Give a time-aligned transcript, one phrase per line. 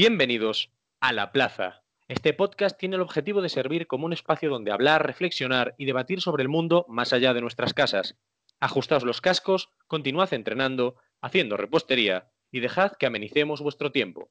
[0.00, 0.70] Bienvenidos
[1.00, 1.82] a La Plaza.
[2.06, 6.20] Este podcast tiene el objetivo de servir como un espacio donde hablar, reflexionar y debatir
[6.20, 8.16] sobre el mundo más allá de nuestras casas.
[8.60, 14.30] Ajustaos los cascos, continuad entrenando, haciendo repostería y dejad que amenicemos vuestro tiempo.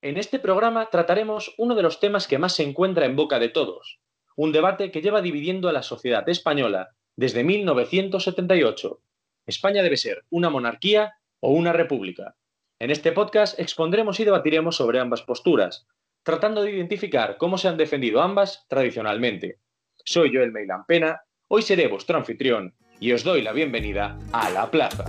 [0.00, 3.48] En este programa trataremos uno de los temas que más se encuentra en boca de
[3.48, 3.98] todos,
[4.38, 9.00] un debate que lleva dividiendo a la sociedad española desde 1978.
[9.46, 12.36] España debe ser una monarquía o una república.
[12.78, 15.88] En este podcast expondremos y debatiremos sobre ambas posturas,
[16.22, 19.58] tratando de identificar cómo se han defendido ambas tradicionalmente.
[20.04, 24.70] Soy Joel Meilan Pena, hoy seré vuestro anfitrión y os doy la bienvenida a La
[24.70, 25.06] Plaza.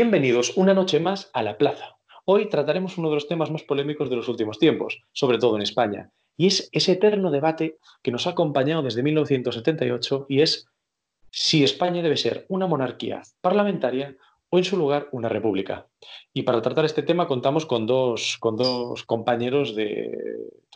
[0.00, 1.98] Bienvenidos una noche más a La Plaza.
[2.24, 5.62] Hoy trataremos uno de los temas más polémicos de los últimos tiempos, sobre todo en
[5.62, 10.68] España, y es ese eterno debate que nos ha acompañado desde 1978 y es
[11.32, 14.16] si España debe ser una monarquía parlamentaria
[14.50, 15.88] o en su lugar una república.
[16.32, 18.38] Y para tratar este tema contamos con dos,
[19.04, 20.16] compañeros de,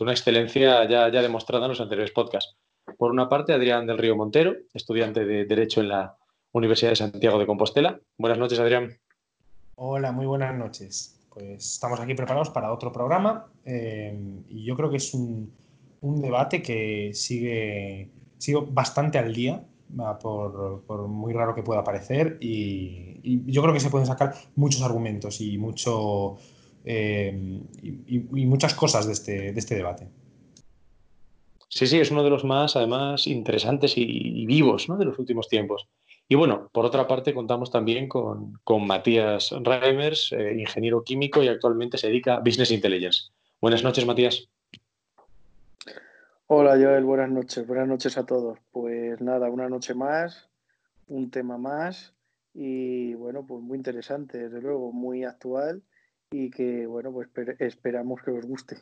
[0.01, 2.57] una excelencia ya, ya demostrada en los anteriores podcasts.
[2.97, 6.17] Por una parte, Adrián del Río Montero, estudiante de Derecho en la
[6.51, 8.01] Universidad de Santiago de Compostela.
[8.17, 8.99] Buenas noches, Adrián.
[9.75, 11.19] Hola, muy buenas noches.
[11.29, 14.15] Pues estamos aquí preparados para otro programa eh,
[14.47, 15.51] y yo creo que es un,
[16.01, 19.65] debate que sigue, sigue, bastante al día,
[20.21, 25.41] por, muy raro que pueda parecer, y, yo creo que se pueden sacar muchos argumentos
[25.41, 26.35] y, mucho,
[26.83, 30.07] eh, y, muchas cosas de este, de este debate.
[31.69, 35.87] Sí, sí, es uno de los más, además, interesantes y, vivos de los últimos tiempos.
[36.27, 41.97] Y bueno, por otra parte, contamos también con, Matías Reimers, eh, ingeniero químico y actualmente
[41.97, 43.31] se dedica a Business Intelligence.
[43.61, 44.47] Buenas noches, Matías.
[46.47, 47.65] Hola, Joel, buenas noches.
[47.67, 48.59] Buenas noches a todos.
[48.71, 50.49] Pues nada, una noche más,
[51.07, 52.13] un tema más
[52.53, 55.81] y bueno, pues muy interesante, desde luego, muy actual
[56.31, 58.77] y que bueno, pues esperamos que os guste.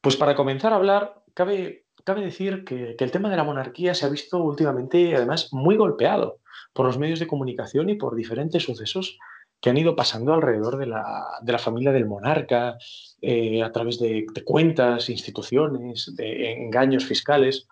[0.00, 4.06] Pues para comenzar a hablar, cabe, cabe decir que, el tema de la monarquía se
[4.06, 6.39] ha visto últimamente, además, muy golpeado
[6.72, 9.18] por los medios de comunicación y por diferentes sucesos
[9.60, 12.78] que han ido pasando alrededor de la, familia del monarca,
[13.20, 17.68] eh, a través de, cuentas, instituciones, de engaños fiscales.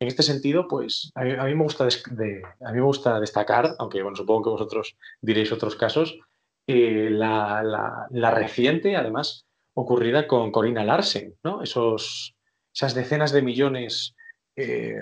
[0.00, 4.16] En este sentido, pues a mí, me, gusta a mí me gusta destacar, aunque bueno,
[4.16, 6.18] supongo que vosotros diréis otros casos,
[6.66, 11.62] eh, la, la, reciente, además, ocurrida con Corina Larsen, ¿no?
[11.62, 12.34] Esos,
[12.74, 14.16] esas decenas de millones
[14.56, 14.96] eh,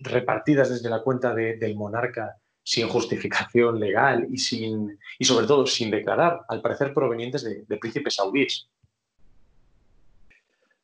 [0.00, 5.88] repartidas desde la cuenta del monarca sin justificación legal y, sin, y sobre todo sin
[5.88, 8.68] declarar, al parecer provenientes de, príncipes saudíes.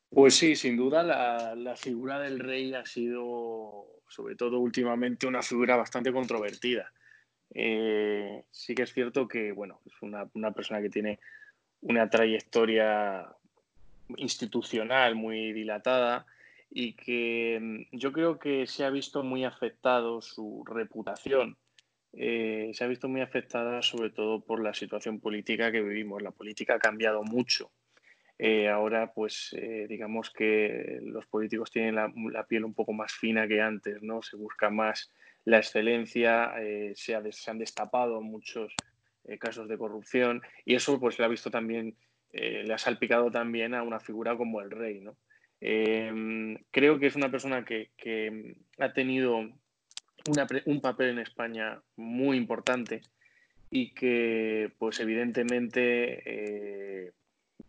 [0.08, 5.74] Pues sí, sin duda la, figura del rey ha sido, sobre todo últimamente, una figura
[5.74, 6.92] bastante controvertida.
[7.52, 11.18] Eh, sí que es cierto que, bueno, es una, una persona que tiene
[11.80, 13.26] una trayectoria
[14.18, 16.26] institucional muy dilatada
[16.70, 21.56] y que mm, yo creo que se ha visto muy afectado su reputación.
[22.14, 26.22] Eh, se ha visto muy afectada sobre todo por la situación política que vivimos.
[26.22, 27.72] La política ha cambiado mucho.
[28.38, 33.46] Eh, ahora, pues, eh, digamos que los políticos tienen la, piel un poco más fina
[33.46, 34.20] que antes, ¿no?
[34.22, 35.10] Se busca más
[35.44, 36.52] la excelencia,
[36.94, 38.74] se, han destapado muchos
[39.40, 41.96] casos de corrupción y eso pues le ha visto también,
[42.32, 45.16] le ha salpicado también a una figura como el rey, ¿no?
[46.70, 47.90] Creo que es una persona que,
[48.78, 49.48] ha tenido
[50.66, 53.02] un papel en España muy importante
[53.70, 57.12] y que pues evidentemente eh,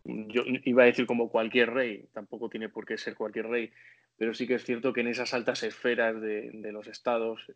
[0.03, 3.71] yo iba a decir como cualquier rey, tampoco tiene por qué ser cualquier rey,
[4.17, 7.51] pero sí que es cierto que en esas altas esferas de, los estados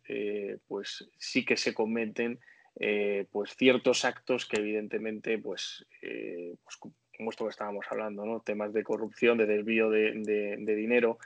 [0.66, 2.40] pues sí que se cometen
[2.80, 8.40] eh, pues ciertos actos que evidentemente, pues, eh, pues, como esto que estábamos hablando, ¿no?
[8.40, 10.12] temas de corrupción, de desvío de,
[10.64, 11.18] dinero,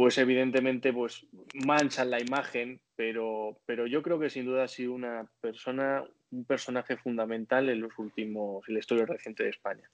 [0.00, 1.26] pues evidentemente pues,
[1.66, 6.46] manchan la imagen, pero, pero yo creo que sin duda ha sido una persona, un
[6.46, 9.90] personaje fundamental en los últimos, en la historia reciente de España.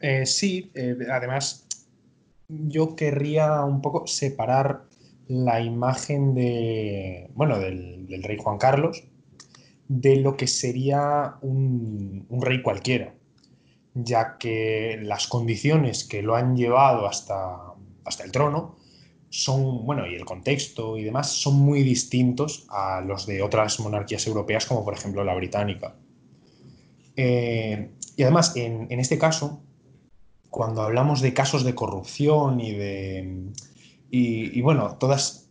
[0.00, 0.72] Eh, sí,
[1.12, 1.68] además
[2.48, 4.84] yo querría un poco separar
[5.26, 9.04] la imagen de, bueno, del, rey Juan Carlos
[9.88, 13.12] de lo que sería un, rey cualquiera,
[14.04, 17.74] ya que las condiciones que lo han llevado hasta,
[18.04, 18.76] hasta el trono,
[19.30, 24.26] son, bueno, y el contexto y demás son muy distintos a los de otras monarquías
[24.26, 25.94] europeas, como por ejemplo la británica.
[27.16, 29.60] Eh, y además, en, este caso,
[30.50, 33.52] cuando hablamos de casos de corrupción y de.
[34.10, 35.50] Y, bueno, todas,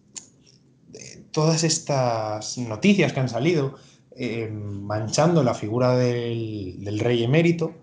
[1.31, 3.75] todas estas noticias que han salido
[4.15, 7.73] eh, manchando la figura del rey emérito,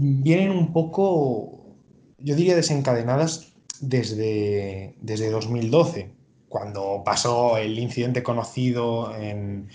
[0.00, 1.76] vienen un poco,
[2.18, 6.10] yo diría, desencadenadas desde, desde 2012,
[6.48, 9.66] cuando pasó el incidente conocido eh,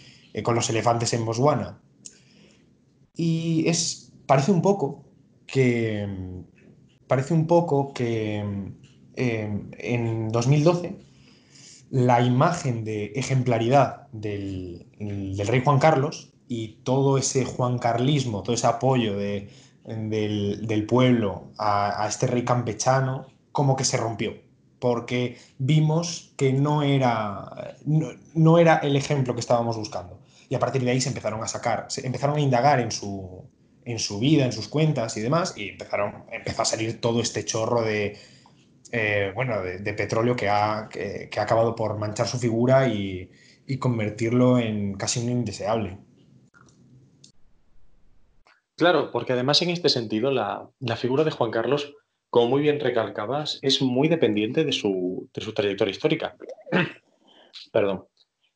[0.44, 1.80] con los elefantes en Botswana.
[3.16, 5.06] Y es, parece un poco
[5.48, 6.08] que,
[7.08, 8.38] parece un poco que
[9.16, 10.96] em, en 2012
[11.92, 19.16] la imagen de ejemplaridad del, rey Juan Carlos y todo ese juancarlismo, todo ese apoyo
[19.86, 24.36] del, pueblo a, este rey campechano como que se rompió,
[24.80, 30.20] porque vimos que no era, no, era el ejemplo que estábamos buscando.
[30.50, 33.44] Y a partir de ahí se empezaron a sacar, se empezaron a indagar en su,
[33.84, 37.46] en su vida, en sus cuentas y demás, y empezaron, empezó a salir todo este
[37.46, 38.18] chorro de,
[38.92, 43.30] eh, bueno, de, petróleo que ha, que, ha, acabado por manchar su figura y
[43.80, 45.98] convertirlo en casi un indeseable.
[48.78, 51.94] Claro, porque además en este sentido la, figura de Juan Carlos
[52.30, 56.36] como muy bien recalcabas, es muy dependiente de su, trayectoria histórica.
[57.72, 58.06] Perdón.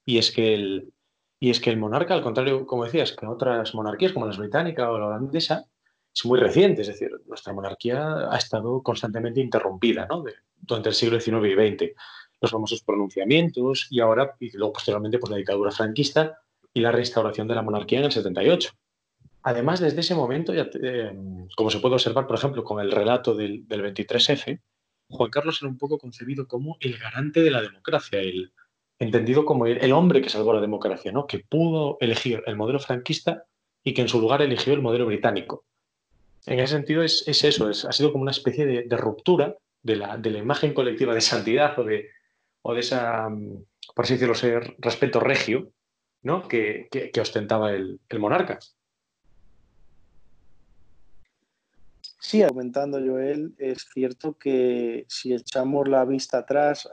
[0.04, 0.92] Y es, que el,
[1.40, 4.92] y es que el monarca, al contrario, como decías, que otras monarquías como la británica
[4.92, 5.66] o la holandesa,
[6.14, 6.82] es muy reciente.
[6.82, 10.26] Es decir, nuestra monarquía ha estado constantemente interrumpida ¿no?
[10.58, 11.96] durante el siglo XIX y XX.
[12.42, 16.42] Los famosos pronunciamientos y ahora, y luego posteriormente, pues, la dictadura franquista
[16.74, 18.72] y la restauración de la monarquía en el 78.
[19.44, 21.14] Además, desde ese momento, eh,
[21.56, 24.62] como se puede observar, por ejemplo, con el relato del, 23F,
[25.10, 28.20] Juan Carlos era un poco concebido como el garante de la democracia,
[29.00, 31.26] entendido como el, hombre que salvó la democracia, ¿no?
[31.26, 33.46] que pudo elegir el modelo franquista
[33.84, 35.66] y que en su lugar eligió el modelo británico.
[36.46, 40.32] En ese sentido es, eso, ha sido como una especie de, ruptura de la, de
[40.32, 42.10] la, imagen colectiva de santidad o de,
[42.62, 43.66] o de esa, mm,
[43.96, 45.72] por así decirlo, ser respeto regio
[46.22, 46.48] ¿no?
[46.48, 48.60] que, que, ostentaba el, el monarca.
[52.30, 56.88] Sí, comentando Joel, es cierto que si echamos la vista atrás,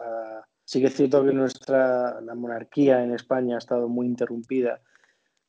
[0.65, 4.81] sí que es cierto que nuestra la monarquía en España ha estado muy interrumpida,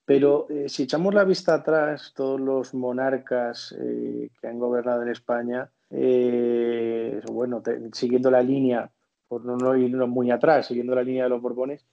[0.04, 5.08] pero eh, si echamos la vista atrás, todos los monarcas eh, que han gobernado en
[5.08, 7.64] España, eh, bueno,
[7.94, 8.92] siguiendo la línea,
[9.30, 11.86] por no, no irnos muy atrás, siguiendo la línea de los Borbones,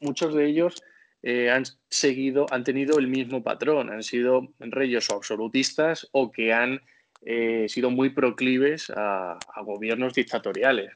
[0.00, 0.82] muchos de ellos
[1.22, 6.80] han seguido, han tenido el mismo patrón, han sido reyes absolutistas o que han
[7.24, 10.92] eh, sido muy proclives a, gobiernos dictatoriales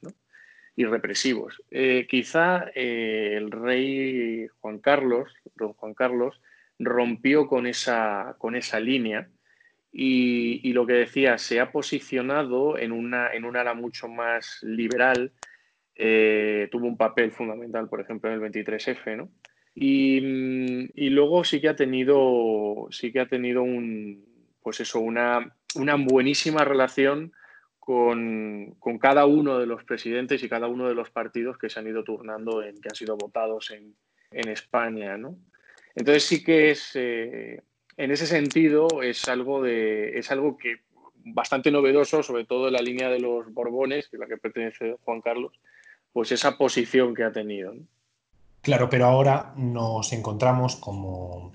[0.75, 1.63] y represivos.
[1.71, 6.41] Eh, quizá eh, el rey Juan Carlos, don Juan Carlos,
[6.79, 9.29] rompió con esa, con esa línea
[9.93, 15.33] y, lo que decía, se ha posicionado en una, en un ala mucho más liberal,
[15.95, 19.31] tuvo un papel fundamental, por ejemplo, en el 23F, ¿no?
[19.75, 20.19] Y,
[20.95, 24.23] y, luego sí que ha tenido, sí que ha tenido un,
[24.63, 27.33] pues eso, una, una buenísima relación
[27.79, 31.87] con, cada uno de los presidentes y cada uno de los partidos que se han
[31.87, 33.95] ido turnando, en, que han sido votados en,
[34.33, 35.17] España.
[35.17, 35.39] ¿no?
[35.95, 37.63] Entonces sí que es, eh,
[37.97, 40.81] en ese sentido, es algo, de, es algo que
[41.25, 45.21] bastante novedoso, sobre todo en la línea de los Borbones, que la que pertenece Juan
[45.21, 45.53] Carlos,
[46.13, 47.73] pues esa posición que ha tenido.
[48.63, 51.53] Claro, pero ahora nos encontramos como,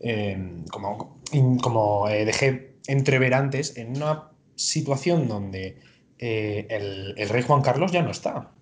[0.00, 1.22] eh, como,
[1.62, 5.78] como eh, dejé entrever antes en una situación donde
[6.18, 8.52] eh, el, rey Juan Carlos ya no está.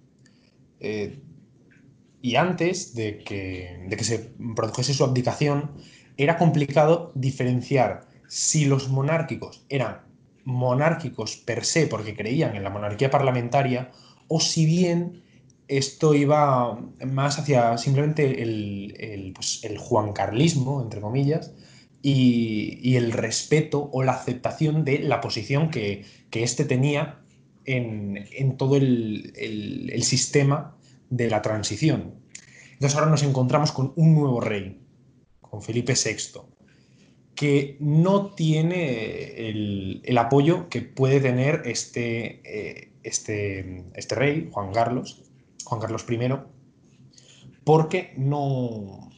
[0.80, 1.20] Eh,
[2.20, 5.72] y antes de que, de que se produjese su abdicación,
[6.16, 10.02] era complicado diferenciar si los monárquicos eran
[10.44, 13.90] monárquicos per se porque creían en la monarquía parlamentaria
[14.28, 15.22] o si bien
[15.68, 21.52] esto iba más hacia simplemente el, el, pues, el juancarlismo, entre comillas,
[22.02, 27.22] y, el respeto o la aceptación de la posición que, que éste tenía
[27.64, 30.76] en, todo el, sistema
[31.10, 32.14] de la transición.
[32.72, 34.80] Entonces ahora nos encontramos con un nuevo rey,
[35.40, 36.40] con Felipe VI,
[37.34, 45.22] que no tiene el, apoyo que puede tener este, eh, este, este rey, Juan Carlos,
[45.64, 46.18] Juan Carlos I,
[47.64, 49.11] porque no,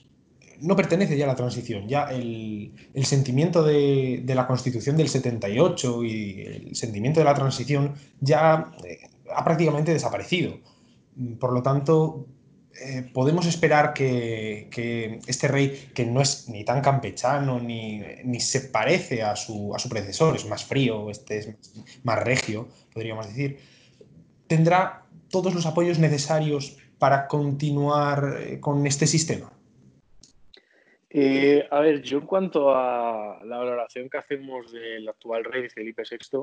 [0.64, 6.40] no pertenece ya a la transición, ya el, sentimiento de, la Constitución del 78 y
[6.40, 8.98] el sentimiento de la transición ya eh,
[9.34, 10.58] ha prácticamente desaparecido.
[11.38, 12.26] Por lo tanto,
[12.80, 18.02] eh, podemos esperar que, este rey, que no es ni tan campechano ni,
[18.40, 21.48] se parece a su, predecesor, es más frío, este es
[22.02, 23.58] más regio, podríamos decir,
[24.46, 29.53] tendrá todos los apoyos necesarios para continuar eh, con este sistema.
[31.16, 36.02] Eh, a ver, yo en cuanto a la valoración que hacemos del actual rey Felipe
[36.02, 36.42] VI,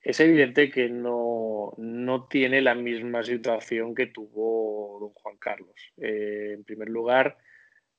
[0.00, 1.74] es evidente que no,
[2.30, 5.74] tiene la misma situación que tuvo don Juan Carlos.
[5.96, 7.36] Eh, en primer lugar,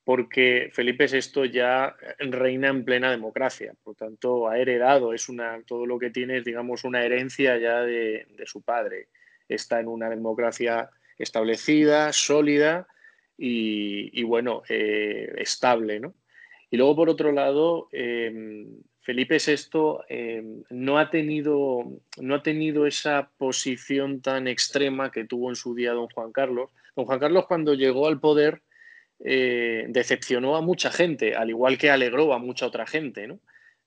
[0.06, 5.86] porque Felipe VI ya reina en plena democracia, por tanto ha heredado, es una, todo
[5.86, 9.10] lo que tiene es, digamos, una herencia ya de, su padre.
[9.50, 12.88] Está en una democracia establecida, sólida
[13.38, 16.14] y, bueno, eh, estable, ¿no?
[16.70, 18.66] Y luego, por otro lado, eh,
[19.06, 25.50] Felipe VI em, no, ha tenido, no ha tenido esa posición tan extrema que tuvo
[25.50, 26.72] en su día don Juan Carlos.
[26.96, 28.64] Don Juan Carlos cuando llegó al poder
[29.20, 33.28] eh, decepcionó a mucha gente, al igual que alegró a mucha otra gente.
[33.28, 33.40] ¿no?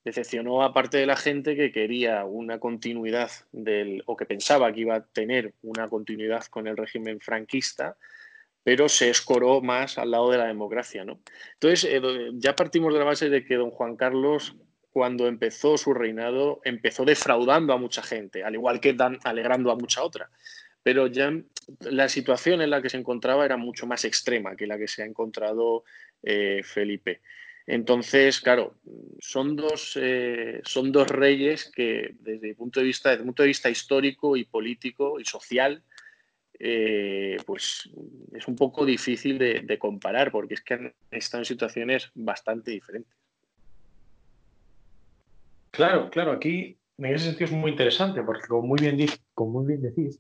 [0.05, 4.81] Decepcionó a parte de la gente que quería una continuidad del, o que pensaba que
[4.83, 7.97] iba a tener una continuidad con el régimen franquista,
[8.69, 11.03] pero se escoró más al lado de la democracia.
[11.03, 11.23] ¿no?
[11.55, 12.03] Entonces, eh,
[12.35, 14.57] ya partimos de la base de que don Juan Carlos
[14.91, 19.77] cuando empezó su reinado, empezó defraudando a mucha gente, al igual que dan, alegrando a
[19.77, 20.29] mucha otra.
[20.83, 21.33] Pero ya
[21.81, 25.03] la situación en la que se encontraba era mucho más extrema que la que se
[25.03, 25.85] ha encontrado
[26.23, 27.23] eh, Felipe.
[27.67, 28.75] Entonces, claro,
[29.19, 33.45] son dos, eh, son dos reyes que desde el punto de vista, desde el punto
[33.45, 35.83] de vista histórico y político y social,
[36.59, 37.89] eh, pues
[38.33, 43.15] es un poco difícil de, comparar porque es que han estado en situaciones bastante diferentes.
[45.71, 48.99] Claro, claro, aquí en ese sentido es muy interesante, porque como muy bien,
[49.35, 50.19] como muy bien decís,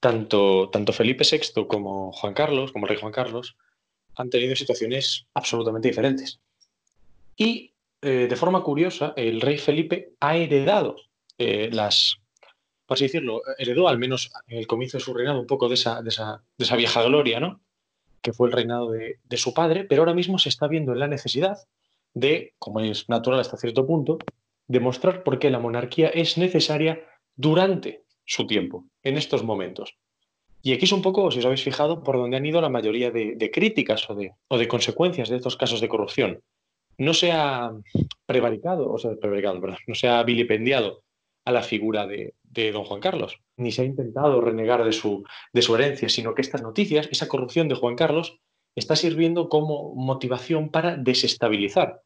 [0.00, 3.56] tanto, tanto Felipe VI como Juan Carlos, como el rey Juan Carlos,
[4.16, 6.40] han tenido situaciones absolutamente diferentes.
[7.36, 7.72] Y
[8.02, 10.96] eh, de forma curiosa, el rey Felipe ha heredado
[11.36, 12.18] eh, las,
[12.88, 15.74] por así decirlo, heredó al menos en el comienzo de su reinado un poco de
[15.74, 17.60] esa, de esa, de esa vieja gloria, ¿no?
[18.22, 21.06] Que fue el reinado de, su padre, pero ahora mismo se está viendo en la
[21.06, 21.58] necesidad
[22.14, 24.16] de, como es natural hasta cierto punto,
[24.68, 29.98] demostrar por qué la monarquía es necesaria durante su tiempo, en estos momentos.
[30.62, 33.10] Y aquí es un poco, si os habéis fijado, por donde han ido la mayoría
[33.10, 36.40] de, críticas o de, o de, consecuencias de estos casos de corrupción.
[36.96, 37.70] No se ha
[38.24, 41.02] prevaricado, o sea, prevaricado, perdón, no se ha vilipendiado
[41.44, 45.62] a la figura de, don Juan Carlos, ni se ha intentado renegar de su, de
[45.62, 48.38] su herencia, sino que estas noticias, esa corrupción de Juan Carlos,
[48.74, 52.02] está sirviendo como motivación para desestabilizar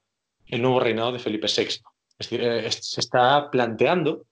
[0.47, 1.63] el nuevo reinado de Felipe VI.
[1.63, 4.27] Es decir, eh, se está planteando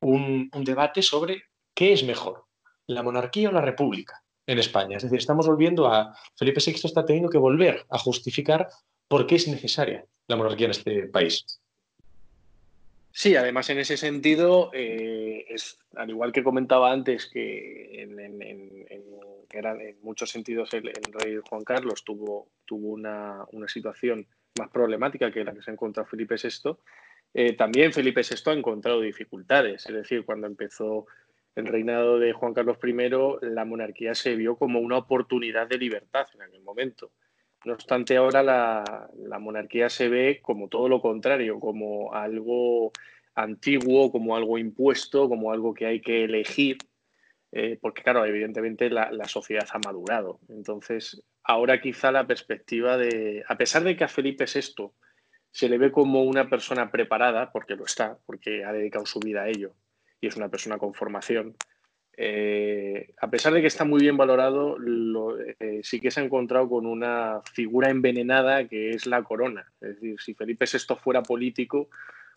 [0.00, 2.44] un, debate sobre qué es mejor,
[2.86, 4.96] la monarquía o la república en España.
[4.96, 6.16] Es decir, estamos volviendo a...
[6.36, 8.68] Felipe VI está teniendo que volver a justificar
[9.08, 11.60] por qué es necesaria la monarquía en este país.
[13.16, 18.12] Sí, además en ese sentido, eh, es, al igual que comentaba antes que en,
[20.02, 24.26] muchos sentidos el, rey Juan Carlos tuvo, tuvo una, una, situación
[24.58, 26.76] más problemática que la que se encuentra Felipe VI,
[27.34, 31.06] eh, también Felipe VI ha encontrado dificultades, es decir, cuando empezó
[31.54, 36.26] el reinado de Juan Carlos I, la monarquía se vio como una oportunidad de libertad
[36.34, 37.12] en aquel momento.
[37.64, 42.92] No obstante, ahora la, monarquía se ve como todo lo contrario, como algo
[43.34, 46.76] antiguo, como algo impuesto, como algo que hay que elegir,
[47.52, 50.40] eh, porque claro, evidentemente la, sociedad ha madurado.
[50.48, 54.90] Entonces, ahora quizá la perspectiva de, a pesar de que a Felipe VI
[55.50, 59.42] se le ve como una persona preparada, porque lo está, porque ha dedicado su vida
[59.42, 59.74] a ello
[60.20, 61.54] y es una persona con formación.
[62.16, 64.76] Eh, a pesar de que está muy bien valorado,
[65.58, 69.72] eh, sí que se ha encontrado con una figura envenenada que es la corona.
[69.80, 71.88] Es decir, si Felipe VI fuera político,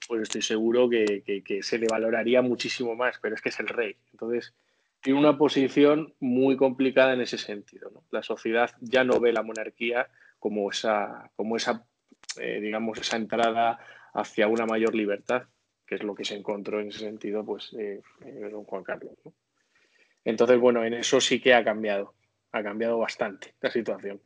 [0.07, 3.95] pues estoy seguro que, se le valoraría muchísimo más, pero es que es el rey.
[4.11, 4.53] Entonces,
[5.01, 7.91] tiene una posición muy complicada en ese sentido.
[8.09, 10.07] La sociedad ya no ve la monarquía
[10.39, 11.85] como esa, como esa
[12.39, 13.79] eh, digamos, esa entrada
[14.13, 15.43] hacia una mayor libertad,
[15.85, 17.75] que es lo que se encontró en ese sentido, pues,
[18.51, 19.13] don Juan Carlos.
[20.27, 22.13] Entonces, bueno, en eso sí que ha cambiado,
[22.51, 24.21] ha cambiado bastante la situación.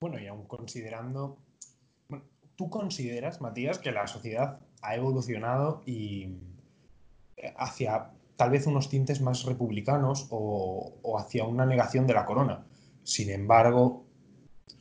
[0.00, 1.36] Bueno, y aún considerando,
[2.56, 6.38] ¿tú consideras, Matías, que la sociedad ha evolucionado y
[7.36, 12.64] eh, hacia tal vez unos tintes más republicanos o, hacia una negación de la corona?
[13.02, 14.06] Sin embargo,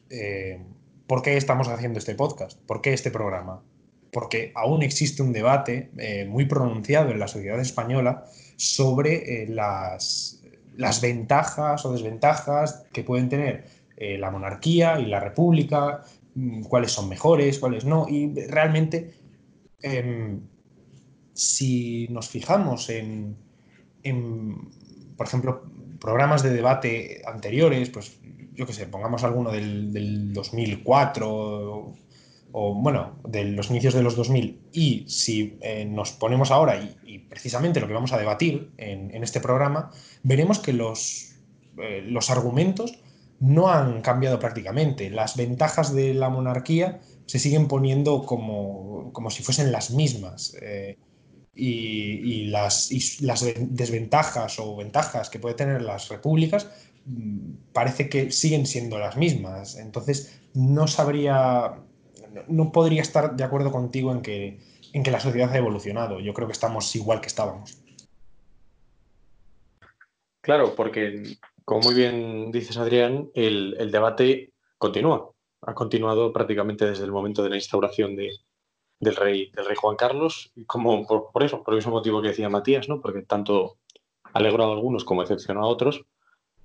[0.10, 0.66] eh,
[1.06, 2.58] ¿por qué estamos haciendo este podcast?
[2.62, 3.62] ¿Por qué este programa?
[4.14, 10.42] Porque aún existe un debate eh, muy pronunciado en la sociedad española sobre eh, las,
[10.78, 13.66] las, ventajas o desventajas que pueden tener
[13.98, 16.04] eh, la monarquía y la república,
[16.36, 19.16] mm, cuáles son mejores, cuáles no, y realmente
[19.82, 20.42] em,
[21.34, 23.36] si nos fijamos en,
[25.18, 25.64] por ejemplo,
[26.00, 28.20] programas de debate anteriores, pues
[28.54, 31.96] yo qué sé, pongamos alguno del, del 2004
[32.56, 37.18] o bueno, de los inicios de los 2000, y si eh, nos ponemos ahora, y,
[37.28, 39.90] precisamente lo que vamos a debatir en, este programa,
[40.22, 41.34] veremos que los,
[41.80, 43.00] eh, los, argumentos
[43.40, 45.10] no han cambiado prácticamente.
[45.10, 50.56] Las ventajas de la monarquía se siguen poniendo como, como si fuesen las mismas.
[50.62, 51.00] Eh,
[51.56, 56.68] y, las, y, las, desventajas o ventajas que pueden tener las repúblicas
[57.06, 59.76] mm, parece que siguen siendo las mismas.
[59.76, 61.80] Entonces, no sabría
[62.48, 64.60] no podría estar de acuerdo contigo en que,
[64.94, 66.20] en que la sociedad ha evolucionado.
[66.20, 67.78] Yo creo que estamos igual que estábamos.
[70.42, 75.32] Claro, porque como muy bien dices, Adrián, el, debate continúa.
[75.62, 80.52] Ha continuado prácticamente desde el momento de la instauración del, rey, del rey Juan Carlos,
[80.68, 83.00] como por, eso, por el mismo motivo que decía Matías, ¿no?
[83.00, 83.78] porque tanto
[84.34, 86.04] alegró a algunos como decepcionó a otros,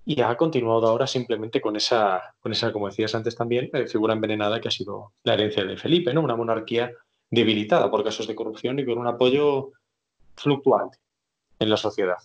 [0.08, 4.14] y ha continuado ahora simplemente con esa, con esa como decías antes también, eh, figura
[4.14, 6.22] envenenada que ha sido la herencia de Felipe, ¿no?
[6.22, 6.90] Una monarquía
[7.30, 9.72] debilitada por casos de corrupción y con un apoyo
[10.34, 10.96] fluctuante
[11.58, 12.16] en la sociedad.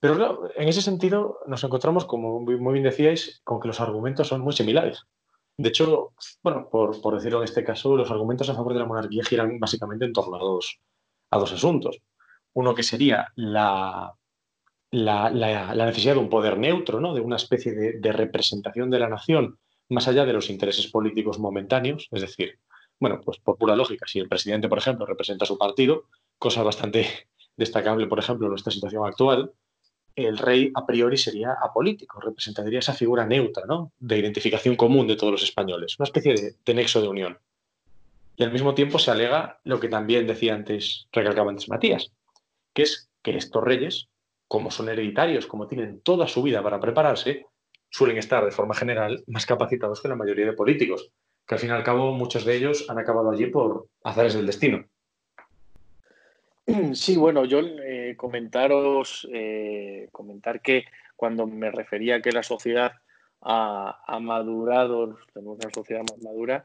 [0.00, 4.40] Pero en ese sentido nos encontramos, como muy bien decíais, con que los argumentos son
[4.40, 5.04] muy similares.
[5.58, 8.86] De hecho, bueno, por, por decirlo en este caso, los argumentos a favor de la
[8.86, 10.80] monarquía giran básicamente en torno a dos,
[11.30, 11.98] a dos asuntos.
[12.54, 14.14] Uno que sería la
[14.96, 17.14] la, necesidad de un poder neutro, ¿no?
[17.14, 22.08] de una especie de, representación de la nación más allá de los intereses políticos momentáneos.
[22.10, 22.58] Es decir,
[22.98, 26.04] bueno, pues por pura lógica, si el presidente, por ejemplo, representa a su partido,
[26.38, 27.06] cosa bastante
[27.56, 29.52] destacable, por ejemplo, en nuestra situación actual,
[30.14, 33.92] el rey a priori sería apolítico, representaría esa figura neutra, ¿no?
[33.98, 37.38] de identificación común de todos los españoles, una especie de, de nexo de unión.
[38.34, 42.12] Y al mismo tiempo se alega lo que también decía antes, recalcaba antes Matías,
[42.72, 44.08] que es que estos reyes
[44.48, 47.46] como son hereditarios, como tienen toda su vida para prepararse,
[47.90, 51.10] suelen estar de forma general más capacitados que la mayoría de políticos,
[51.46, 54.46] que al fin y al cabo muchos de ellos han acabado allí por azares del
[54.46, 54.84] destino.
[56.94, 62.92] Sí, bueno, yo eh, comentaros, eh, comentar que cuando me refería a que la sociedad
[63.40, 66.64] ha, ha, madurado, tenemos una sociedad más madura,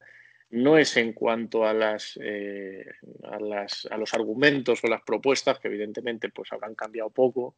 [0.52, 2.86] no es en cuanto a, las, eh,
[3.24, 7.56] a, las, a, los argumentos o las propuestas, que evidentemente pues habrán cambiado poco,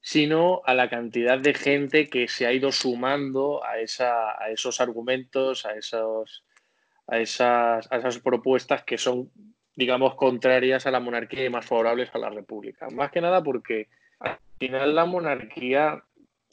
[0.00, 4.80] sino a la cantidad de gente que se ha ido sumando a, esa, a esos
[4.80, 6.44] argumentos, a, esos,
[7.06, 9.30] a, a esas propuestas que son,
[9.74, 12.88] digamos, contrarias a la monarquía y más favorables a la república.
[12.90, 13.88] Más que nada porque
[14.20, 16.02] al final la monarquía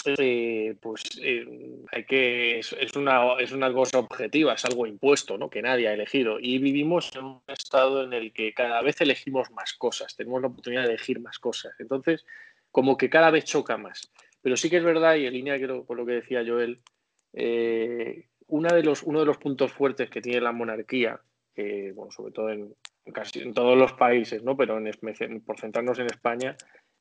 [0.06, 1.46] eh, pues eh,
[1.92, 5.50] hay que es, una, es una cosa objetiva, es algo impuesto, ¿no?
[5.50, 6.40] que nadie ha elegido.
[6.40, 10.48] Y vivimos en un estado en el que cada vez elegimos más cosas, tenemos la
[10.48, 11.74] oportunidad de elegir más cosas.
[11.80, 12.26] Entonces,
[12.72, 14.12] como que cada vez choca más.
[14.42, 16.82] Pero sí que es verdad, y en línea con lo que decía Joel,
[17.34, 21.20] eh, de los, uno de los puntos fuertes que tiene la monarquía,
[21.56, 22.76] bueno, sobre todo en,
[23.14, 24.56] casi en todos los países, ¿no?
[24.56, 26.56] pero en, por centrarnos en España,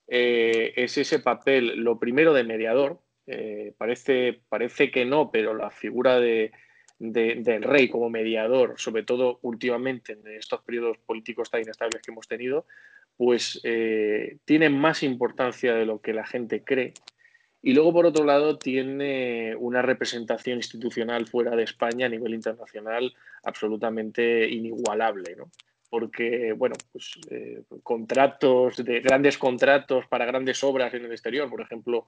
[0.08, 5.70] eh, es ese papel, lo primero de mediador, eh, parece, parece que no, pero la
[5.70, 6.52] figura de,
[6.98, 12.28] del rey como mediador, sobre todo últimamente en estos periodos políticos tan inestables que hemos
[12.28, 12.66] tenido,
[13.16, 16.94] pues eh, tiene más importancia de lo que la gente cree.
[17.60, 23.14] Y luego, por otro lado, tiene una representación institucional fuera de España a nivel internacional
[23.44, 25.36] absolutamente inigualable.
[25.36, 25.50] ¿no?
[25.92, 31.60] Porque, bueno, pues eh, contratos, de grandes contratos para grandes obras en el exterior, por
[31.60, 32.06] ejemplo,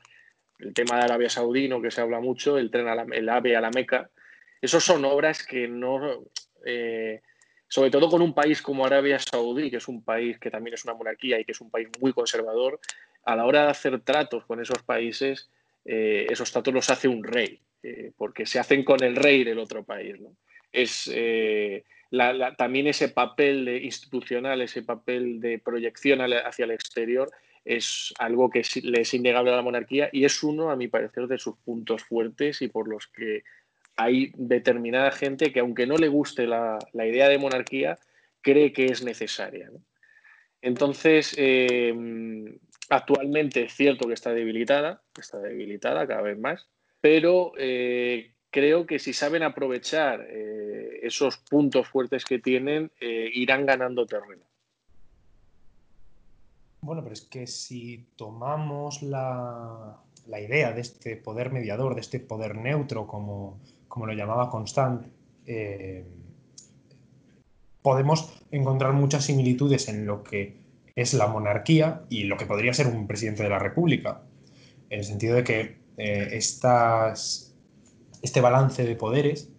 [0.58, 3.60] el tema de Arabia Saudí, que se habla mucho, el tren, a el AVE a
[3.60, 4.08] la Meca,
[4.62, 6.24] esos son obras que no,
[6.64, 7.20] eh,
[7.68, 10.84] sobre todo con un país como Arabia Saudí, que es un país que también es
[10.86, 12.80] una monarquía y que es un país muy conservador,
[13.26, 15.50] a la hora de hacer tratos con esos países,
[15.84, 17.60] eh, esos tratos los hace un rey,
[18.16, 20.18] porque se hacen con el rey del otro país.
[20.18, 20.34] ¿no?
[20.72, 21.06] Es,
[22.56, 27.30] también ese papel institucional, ese papel de proyección hacia el exterior
[27.64, 31.26] es algo que le es innegable a la monarquía y es uno, a mi parecer,
[31.26, 33.42] de sus puntos fuertes y por los que
[33.96, 37.98] hay determinada gente que, aunque no le guste la, idea de monarquía,
[38.42, 39.70] cree que es necesaria.
[40.60, 42.58] Entonces, em,
[42.90, 46.66] actualmente es cierto que está debilitada, está debilitada cada vez más,
[47.00, 53.66] pero eh, creo que si saben aprovechar eh, esos puntos fuertes que tienen, eh, irán
[53.66, 54.44] ganando terreno.
[56.80, 62.54] Bueno, pero es que si tomamos la, idea de este poder mediador, de este poder
[62.54, 63.58] neutro, como,
[63.96, 65.08] lo llamaba Constant,
[65.46, 66.06] eh,
[67.82, 70.58] podemos encontrar muchas similitudes en lo que
[70.94, 74.22] es la monarquía y lo que podría ser un presidente de la República,
[74.90, 77.53] en el sentido de que estas,
[78.24, 79.50] este balance de poderes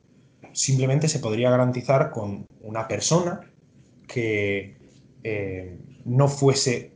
[0.51, 3.41] simplemente se podría garantizar con una persona
[4.07, 4.75] que
[5.23, 6.93] eh, no fuese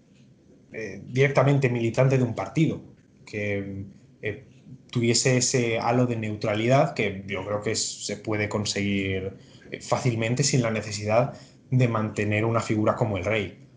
[0.73, 2.81] eh, directamente militante de un partido,
[3.23, 3.85] que
[4.23, 4.47] eh,
[4.89, 9.37] tuviese ese halo de neutralidad que yo creo que se puede conseguir
[9.81, 11.33] fácilmente sin la necesidad
[11.69, 13.67] de mantener una figura como el rey.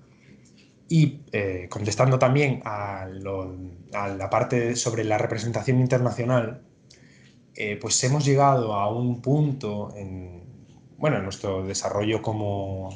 [0.89, 1.21] Y
[1.69, 6.63] contestando también a, la parte sobre la representación internacional,
[7.81, 10.43] pues hemos llegado a un punto en,
[11.03, 12.91] bueno, en nuestro desarrollo como,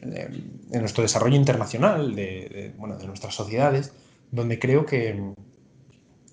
[0.00, 3.92] en nuestro desarrollo internacional de, nuestras sociedades,
[4.30, 5.32] donde creo que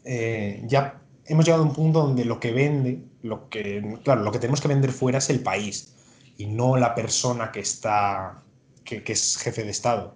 [0.06, 4.32] eh, ya hemos llegado a un punto donde lo que vende, lo que, claro, lo
[4.32, 5.96] que tenemos que vender fuera es el país
[6.38, 8.44] y no la persona que está,
[8.84, 10.16] que, es jefe de Estado.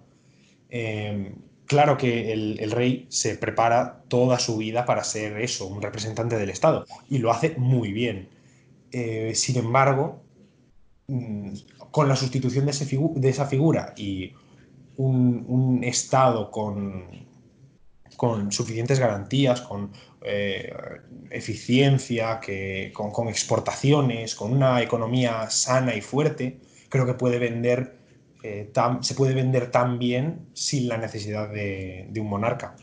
[0.68, 1.34] Eh,
[1.68, 6.50] claro que el, rey se prepara toda su vida para ser eso, un representante del
[6.50, 8.28] Estado, y lo hace muy bien.
[8.90, 10.22] Eh, sin embargo,
[11.06, 11.52] mm,
[11.90, 12.72] con la sustitución de,
[13.28, 14.32] esa figura y
[14.96, 17.26] un, Estado con,
[18.50, 20.72] suficientes garantías, con eh,
[21.30, 22.40] eficiencia,
[22.92, 27.97] con, exportaciones, con una economía sana y fuerte, creo que puede vender,
[28.42, 28.70] eh,
[29.00, 32.76] se puede vender tan bien sin la necesidad de un monarca.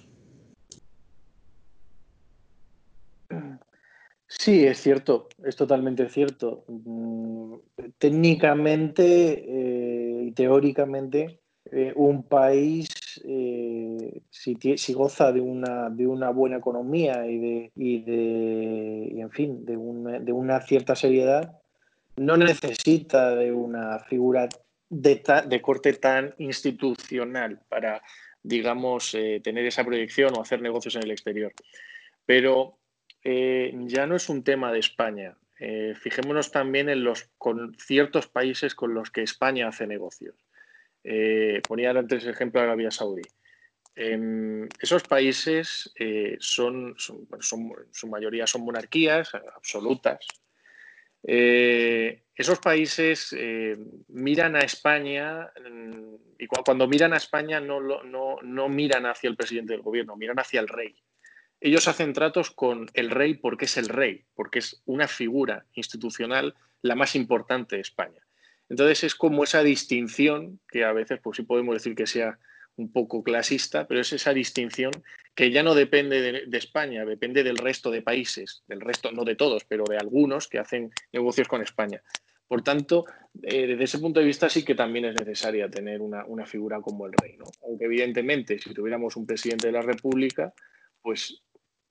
[4.28, 6.66] Sí, es cierto, es totalmente cierto.
[6.68, 7.56] Mm,
[7.98, 11.40] técnicamente eh, y teóricamente,
[11.72, 12.90] eh, un país,
[14.30, 19.66] si, si, goza de una, de una buena economía y de, y de en fin,
[19.66, 21.60] de una, de una, cierta seriedad,
[22.18, 24.48] no necesita de una figura
[24.90, 28.02] de, corte tan institucional para,
[28.44, 29.12] digamos,
[29.44, 31.54] tener esa proyección o hacer negocios en el exterior.
[32.26, 32.80] Pero
[33.28, 35.36] eh, ya no es un tema de España.
[35.60, 40.36] Eh, fijémonos también en los con ciertos países con los que España hace negocios.
[41.04, 43.24] Eh, ponía antes el ejemplo de Arabia Saudí.
[43.96, 45.94] Em, esos países
[46.40, 50.28] son, su mayoría son monarquías absolutas.
[52.36, 53.36] Esos países
[54.10, 59.82] miran a España mm, y cuando miran a España no miran hacia el presidente del
[59.82, 60.96] gobierno, miran hacia el rey
[61.66, 66.54] ellos hacen tratos con el rey porque es el rey, porque es una figura institucional
[66.82, 68.22] la más importante de España.
[68.70, 72.38] Entonces es como esa distinción, que a veces pues sí podemos decir que sea
[72.76, 74.92] un poco clasista, pero es esa distinción
[75.34, 79.36] que ya no depende de, España, depende del resto de países, del resto, no de
[79.36, 82.02] todos, pero de algunos que hacen negocios con España.
[82.48, 83.06] Por tanto,
[83.44, 86.80] eh, desde ese punto de vista sí que también es necesaria tener una, una figura
[86.82, 87.38] como el rey.
[87.38, 87.46] ¿no?
[87.64, 90.54] Aunque evidentemente si tuviéramos un presidente de la República,
[91.02, 91.42] pues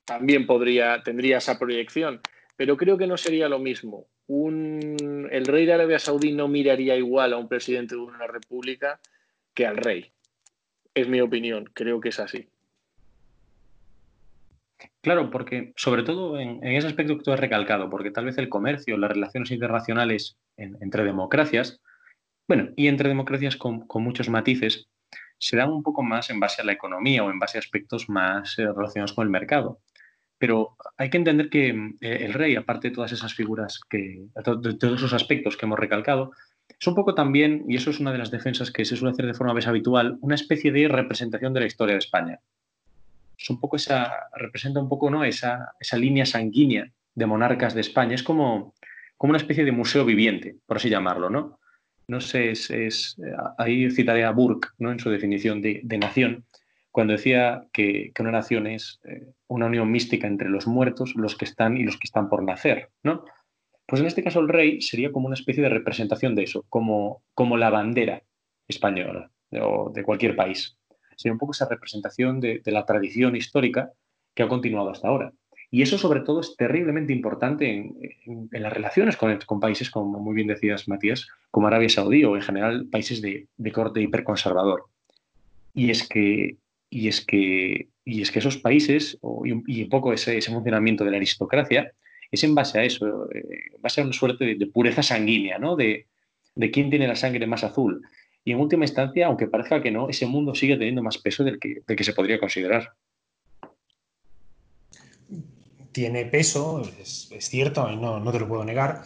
[0.05, 2.21] también podría, tendría esa proyección,
[2.57, 4.07] pero creo que no sería lo mismo.
[4.27, 9.01] Un, el rey de Arabia Saudí no miraría igual a un presidente de una república
[9.55, 10.13] que al rey.
[10.95, 12.49] Es mi opinión, creo que es así.
[15.01, 18.49] Claro, porque sobre todo en, ese aspecto que tú has recalcado, porque tal vez el
[18.49, 21.81] comercio, las relaciones internacionales entre democracias,
[22.47, 24.89] bueno, y entre democracias con, muchos matices,
[25.39, 28.09] se dan un poco más en base a la economía o en base a aspectos
[28.09, 29.81] más eh, relacionados con el mercado.
[30.39, 34.75] Pero hay que entender que eh, el rey, aparte de todas esas figuras, que, de
[34.75, 36.33] todos esos aspectos que hemos recalcado,
[36.69, 39.27] es un poco también, y eso es una de las defensas que se suele hacer
[39.27, 42.41] de forma más habitual, una especie de representación de la historia de España.
[43.49, 45.25] Un poco esa, representa un poco ¿no?
[45.25, 48.15] esa, esa línea sanguínea de monarcas de España.
[48.15, 48.75] Es como,
[49.17, 51.59] como una especie de museo viviente, por así llamarlo, ¿no?
[52.07, 53.17] No sé, es, es
[53.57, 54.93] ahí citaré a Burke ¿no?
[54.93, 56.45] en su definición de, de nación,
[56.95, 61.45] cuando decía que, una nación es eh, una unión mística entre los muertos, los que
[61.45, 63.25] están y los que están por nacer, ¿no?
[63.85, 67.25] Pues en este caso el rey sería como una especie de representación de eso, como,
[67.35, 68.23] como la bandera
[68.69, 70.79] española o de cualquier país.
[71.17, 73.93] Sería un poco esa representación de, la tradición histórica
[74.35, 75.33] que ha continuado hasta ahora.
[75.71, 77.93] Y eso sobre todo es terriblemente importante
[78.27, 82.37] en, las relaciones con, con, países, como muy bien decías Matías, como Arabia Saudí o
[82.37, 84.85] en general países de, de corte hiperconservador.
[85.73, 86.59] Y es que
[86.95, 91.11] y es que, y es que esos países, y, un, poco ese, ese, funcionamiento de
[91.11, 91.93] la aristocracia,
[92.31, 95.75] es en base a eso, eh, va a ser una suerte de, pureza sanguínea, ¿no?
[95.75, 96.07] De,
[96.55, 98.07] de, quién tiene la sangre más azul.
[98.45, 101.59] Y en última instancia, aunque parezca que no, ese mundo sigue teniendo más peso del
[101.59, 102.93] que, se podría considerar.
[105.93, 109.05] Tiene peso, es, cierto, no, te lo puedo negar,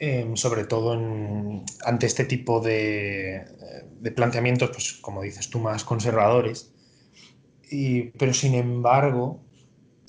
[0.00, 0.92] Em, sobre todo
[1.84, 3.44] ante este tipo de,
[4.14, 6.72] planteamientos, pues como dices tú, más conservadores.
[8.18, 9.40] pero sin embargo,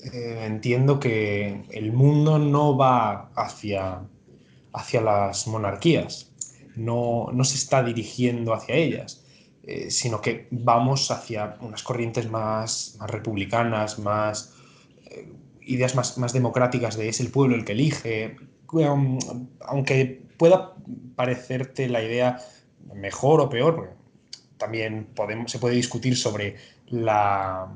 [0.00, 4.02] eh, entiendo que el mundo no va hacia
[5.02, 6.29] las monarquías,
[6.76, 9.24] no, se está dirigiendo hacia ellas,
[9.62, 14.54] eh, sino que vamos hacia unas corrientes más, republicanas, más
[15.06, 18.36] eh, ideas más, más democráticas de es el pueblo el que elige,
[19.60, 20.74] aunque pueda
[21.16, 22.38] parecerte la idea
[22.94, 23.94] mejor o peor,
[24.60, 26.56] también podemos, se puede discutir sobre
[26.86, 27.68] la,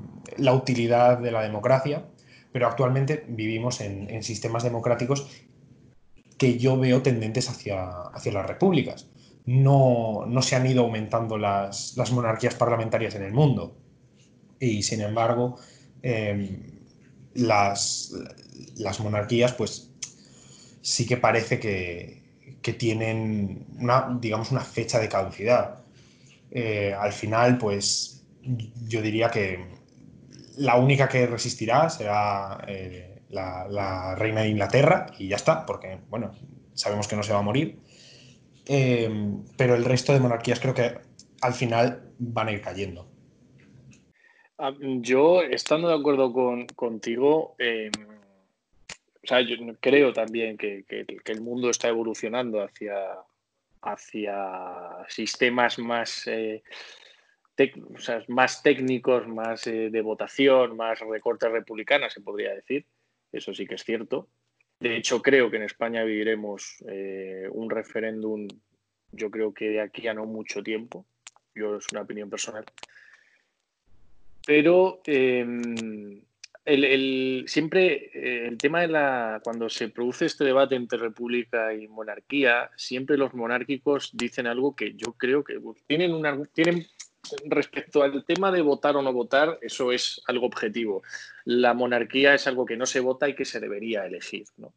[0.53, 2.05] utilidad de la democracia,
[2.53, 5.27] pero actualmente vivimos en, sistemas democráticos
[6.39, 9.09] que yo veo tendentes hacia, hacia las repúblicas.
[9.47, 13.77] No, se han ido aumentando las, monarquías parlamentarias en el mundo.
[14.59, 15.57] Y sin embargo,
[16.03, 16.63] em,
[17.35, 18.13] las,
[18.77, 19.91] las monarquías pues
[20.81, 22.23] sí que parece que,
[22.79, 25.81] tienen una, digamos, una fecha de caducidad.
[26.51, 28.25] Eh, al final, pues
[28.89, 29.67] yo diría que
[30.57, 36.33] la única que resistirá será eh, la, reina de Inglaterra y ya está, porque, bueno,
[36.73, 37.79] sabemos que no se va a morir.
[38.67, 39.11] Eh,
[39.59, 40.99] pero el resto de monarquías creo que
[41.43, 43.07] al final van a ir cayendo.
[44.57, 47.57] Ah, yo, estando de acuerdo con, contigo,
[49.25, 50.85] o sea, yo creo también que,
[51.25, 52.95] el mundo está evolucionando hacia,
[53.81, 56.63] hacia sistemas más, eh,
[58.29, 62.85] más técnicos, más eh, de votación, más recortes republicanas, se podría decir.
[63.35, 64.29] Eso sí que es cierto.
[64.79, 68.47] De hecho, creo que en España viviremos eh, un referéndum,
[69.13, 71.05] yo creo que de aquí a no mucho tiempo.
[71.55, 72.65] Yo es una opinión personal.
[74.47, 76.23] Pero em,
[76.65, 79.41] el, siempre eh, el tema de la.
[79.43, 84.95] Cuando se produce este debate entre república y monarquía, siempre los monárquicos dicen algo que
[84.95, 86.45] yo creo que tienen una.
[86.53, 86.85] Tienen,
[87.47, 91.03] respecto al tema de votar o no votar, eso es algo objetivo.
[91.45, 94.45] La monarquía es algo que no se vota y que se debería elegir.
[94.57, 94.75] ¿no?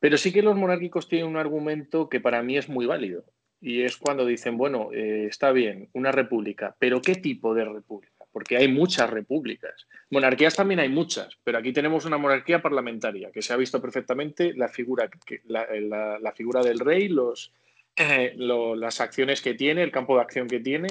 [0.00, 3.24] Pero sí que los monárquicos tienen un argumento que para mí es muy válido.
[3.60, 8.16] Y es cuando dicen, bueno, eh, está bien, una república, pero ¿qué tipo de república?
[8.36, 9.88] porque hay muchas repúblicas.
[10.10, 14.52] Monarquías también hay muchas, pero aquí tenemos una monarquía parlamentaria, que se ha visto perfectamente
[14.52, 15.08] la figura,
[15.46, 17.54] la, figura del rey, los,
[17.96, 20.88] eh, las acciones que tiene, el campo de acción que tiene,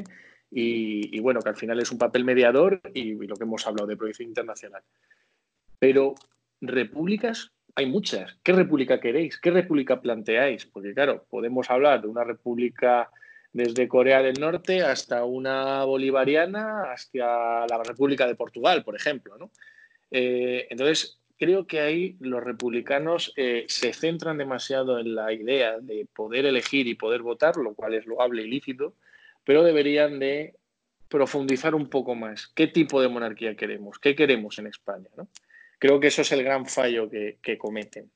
[0.58, 3.98] y, bueno, que al final es un papel mediador y, lo que hemos hablado de
[3.98, 4.82] proyección internacional.
[5.78, 6.16] Pero
[6.62, 8.38] repúblicas hay muchas.
[8.42, 9.38] ¿Qué república queréis?
[9.38, 10.66] ¿Qué república planteáis?
[10.66, 13.10] Porque claro, podemos hablar de una república
[13.52, 19.38] desde Corea del Norte hasta una bolivariana, hasta la República de Portugal, por ejemplo.
[19.38, 19.52] ¿no?
[20.10, 26.08] Eh, entonces, creo que ahí los republicanos eh, se centran demasiado en la idea de
[26.16, 28.94] poder elegir y poder votar, lo cual es loable y lícito,
[29.46, 30.56] pero deberían de
[31.08, 32.48] profundizar un poco más.
[32.48, 34.00] ¿Qué tipo de monarquía queremos?
[34.00, 35.10] ¿Qué queremos en España?
[35.16, 35.30] ¿no?
[35.80, 38.12] Creo que eso es el gran fallo que, cometen.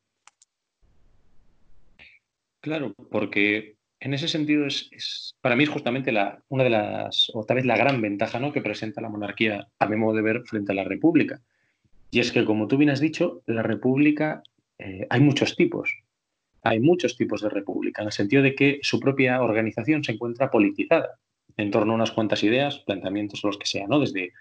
[2.62, 7.46] Claro, porque en ese sentido, es, para mí es justamente la, una de las, o
[7.46, 8.52] tal vez la gran ventaja ¿no?
[8.52, 11.42] que presenta la monarquía, a mi modo de ver, frente a la república.
[12.12, 14.42] Y es que, como tú bien has dicho, la república
[14.80, 15.94] eh, hay muchos tipos.
[16.64, 20.52] Hay muchos tipos de república, en el sentido de que su propia organización se encuentra
[20.52, 21.20] politizada
[21.58, 24.00] en torno a unas cuantas ideas, planteamientos o los que sean, ¿no?
[24.00, 24.34] desde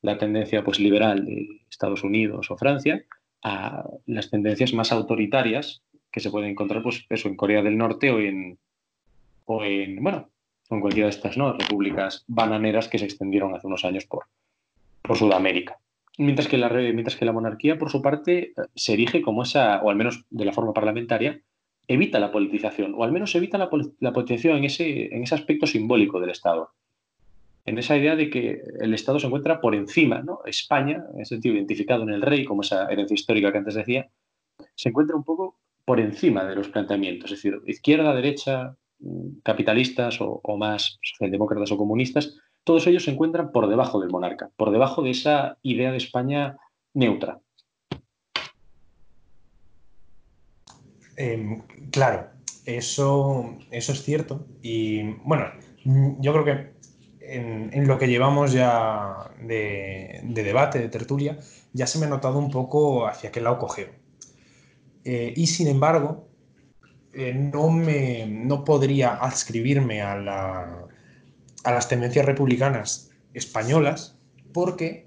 [0.00, 3.04] la tendencia pues, liberal de Estados Unidos o Francia
[3.42, 8.10] a las tendencias más autoritarias que se pueden encontrar pues, eso, en Corea del Norte
[8.10, 8.58] o en,
[9.46, 10.30] o en, bueno,
[10.70, 11.52] en cualquiera de estas ¿no?
[11.52, 14.26] repúblicas bananeras que se extendieron hace unos años por,
[15.02, 15.78] por Sudamérica.
[16.18, 19.90] Mientras que, la, mientras que la monarquía, por su parte, se erige como esa, o
[19.90, 21.40] al menos de la forma parlamentaria,
[21.88, 23.68] evita la politización, o al menos evita la,
[24.00, 26.70] la politización en ese, en ese aspecto simbólico del Estado.
[27.64, 30.40] En esa idea de que el Estado se encuentra por encima, ¿no?
[30.46, 34.10] España, en sentido identificado en el rey, como esa herencia histórica que antes decía,
[34.74, 37.30] se encuentra un poco por encima de los planteamientos.
[37.30, 38.76] Es decir, izquierda, derecha,
[39.42, 44.70] capitalistas o, más socialdemócratas o comunistas, todos ellos se encuentran por debajo del monarca, por
[44.70, 46.56] debajo de esa idea de España
[46.94, 47.40] neutra.
[51.22, 52.30] Em, claro,
[52.66, 54.44] eso, eso es cierto.
[54.60, 55.46] Y bueno,
[56.18, 56.72] yo creo que
[57.20, 61.38] en, lo que llevamos ya de, debate, de tertulia,
[61.72, 63.90] ya se me ha notado un poco hacia qué lado cogeo.
[65.04, 66.28] Eh, y sin embargo,
[67.12, 70.88] eh, no, me, no podría adscribirme a, la,
[71.62, 74.18] a las tendencias republicanas españolas
[74.52, 75.06] porque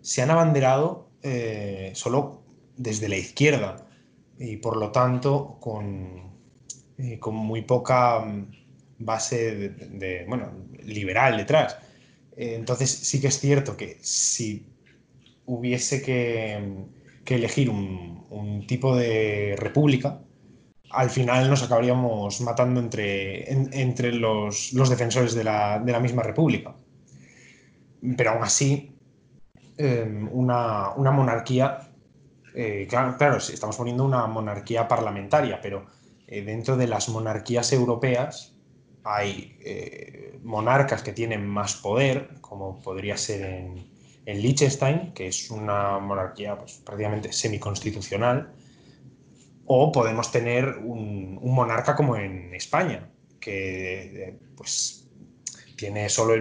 [0.00, 2.42] se han abanderado eh, solo
[2.78, 3.86] desde la izquierda
[4.42, 6.32] y por lo tanto con,
[7.20, 8.46] con muy poca mm,
[8.98, 10.52] base de, bueno,
[10.82, 11.78] liberal detrás.
[12.36, 14.66] entonces sí que es cierto que si
[15.46, 16.58] hubiese que,
[17.26, 20.20] elegir un, tipo de república,
[20.90, 26.74] al final nos acabaríamos matando entre, entre los, defensores de la, misma república.
[28.16, 28.94] Pero aún así,
[29.78, 31.91] em, una, monarquía,
[32.54, 35.86] eh, claro, estamos poniendo una monarquía parlamentaria, pero
[36.26, 38.56] eh, dentro de las monarquías europeas
[39.04, 43.92] hay eh, monarcas que tienen más poder, como podría ser en,
[44.26, 48.52] en Liechtenstein, que es una monarquía pues, prácticamente semiconstitucional,
[49.66, 53.10] o podemos tener un, monarca como en España,
[53.40, 55.08] que pues,
[55.76, 56.34] tiene solo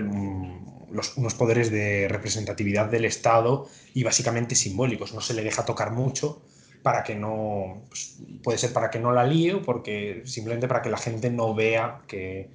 [1.15, 5.13] unos poderes de representatividad del Estado y básicamente simbólicos.
[5.13, 6.41] No se le deja tocar mucho
[6.81, 10.81] para que no, pues, puede ser para que no la líe o porque simplemente para
[10.81, 12.49] que la gente no vea que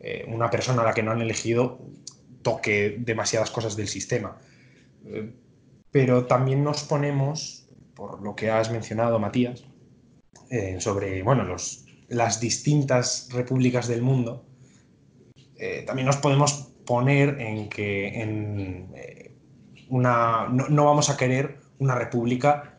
[0.00, 1.78] eh, una persona a la que no han elegido
[2.42, 4.38] toque demasiadas cosas del sistema.
[5.06, 5.32] Eh,
[5.90, 9.64] pero también nos ponemos, por lo que has mencionado, Matías,
[10.50, 14.44] eh, sobre bueno, los, las distintas repúblicas del mundo,
[15.86, 18.94] también nos podemos poner en que en,
[19.90, 22.78] una, no, vamos a querer una república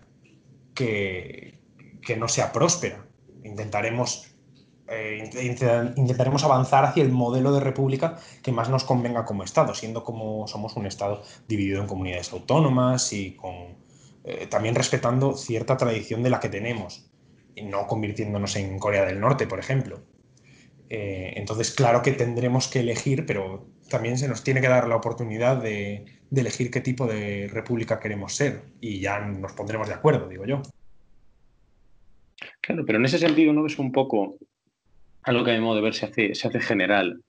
[0.74, 1.60] que,
[2.02, 3.06] que no sea próspera.
[3.44, 4.36] Intentaremos
[4.88, 5.30] eh,
[5.96, 10.48] intentaremos avanzar hacia el modelo de república que más nos convenga como Estado, siendo como
[10.48, 13.78] somos un Estado dividido en comunidades autónomas y con,
[14.24, 17.12] eh, también respetando cierta tradición de la que tenemos,
[17.54, 20.00] y no convirtiéndonos en Corea del Norte, por ejemplo.
[20.90, 24.96] Eh, entonces, claro que tendremos que elegir, pero también se nos tiene que dar la
[24.96, 30.28] oportunidad de, elegir qué tipo de república queremos ser y ya nos pondremos de acuerdo,
[30.28, 30.62] digo yo.
[32.62, 34.38] Claro, pero en ese sentido no es un poco
[35.24, 37.22] algo que a mi modo de ver se hace, se hace general.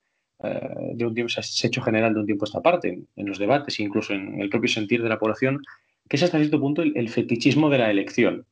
[0.43, 3.25] Eh, de un tiempo, se ha hecho general de un tiempo a esta parte, en,
[3.27, 5.61] los debates, incluso en el propio sentir de la población,
[6.09, 8.45] que es hasta cierto punto el, fetichismo de la elección.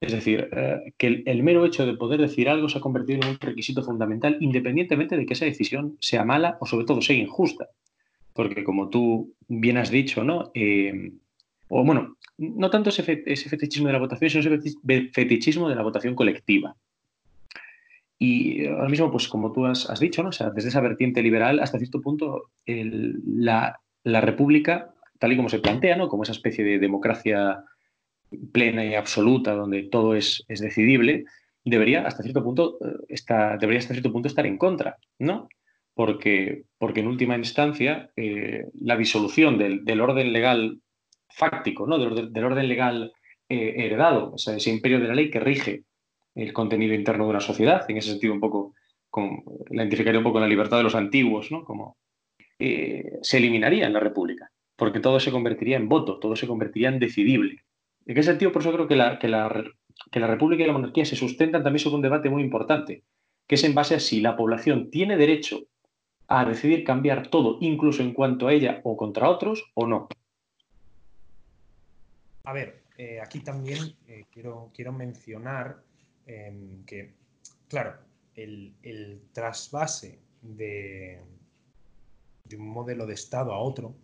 [0.00, 3.28] Es decir, eh, que el, mero hecho de poder decir algo se ha convertido en
[3.28, 7.68] un requisito fundamental, independientemente de que esa decisión sea mala o sobre todo sea injusta.
[8.32, 10.50] Porque como tú bien has dicho, ¿no?
[10.54, 11.12] Eh,
[11.68, 16.14] o bueno, no tanto ese, fetichismo de la votación, sino ese fetichismo de la votación
[16.14, 16.74] colectiva.
[18.18, 20.30] Y ahora mismo, pues como tú has, dicho, ¿no?
[20.30, 26.08] desde esa vertiente liberal hasta cierto punto, la, república, tal y como se plantea, ¿no?
[26.08, 27.64] como esa especie de democracia
[28.52, 31.24] plena y absoluta donde todo es, decidible,
[31.64, 33.14] debería hasta cierto punto eh,
[33.60, 35.48] debería hasta cierto punto estar en contra, ¿no?
[35.94, 40.80] Porque, porque en última instancia eh, la disolución del, orden legal
[41.28, 41.98] fáctico, ¿no?
[41.98, 43.12] del, orden, legal
[43.48, 45.84] eh, heredado, o sea, ese imperio de la ley que rige
[46.34, 47.84] el contenido interno de una sociedad.
[47.88, 48.74] En ese sentido, un poco,
[49.68, 51.64] la identificaría un poco con la libertad de los antiguos, ¿no?
[51.64, 51.96] Como
[52.58, 56.98] se eliminaría en la República, porque todo se convertiría en voto, todo se convertiría en
[56.98, 57.64] decidible.
[58.06, 59.64] En ese sentido, por eso creo que la, que la,
[60.10, 63.04] que la República y la monarquía se sustentan también sobre un debate muy importante,
[63.46, 65.60] que es en base a si la población tiene derecho
[66.28, 70.08] a decidir cambiar todo, incluso en cuanto a ella o contra otros, o no.
[72.44, 75.82] A ver, eh, aquí también eh, quiero, quiero mencionar
[76.30, 77.12] Em, que,
[77.68, 77.94] claro,
[78.36, 78.72] el,
[79.32, 81.18] trasvase de,
[82.44, 83.96] de, un modelo de Estado a otro,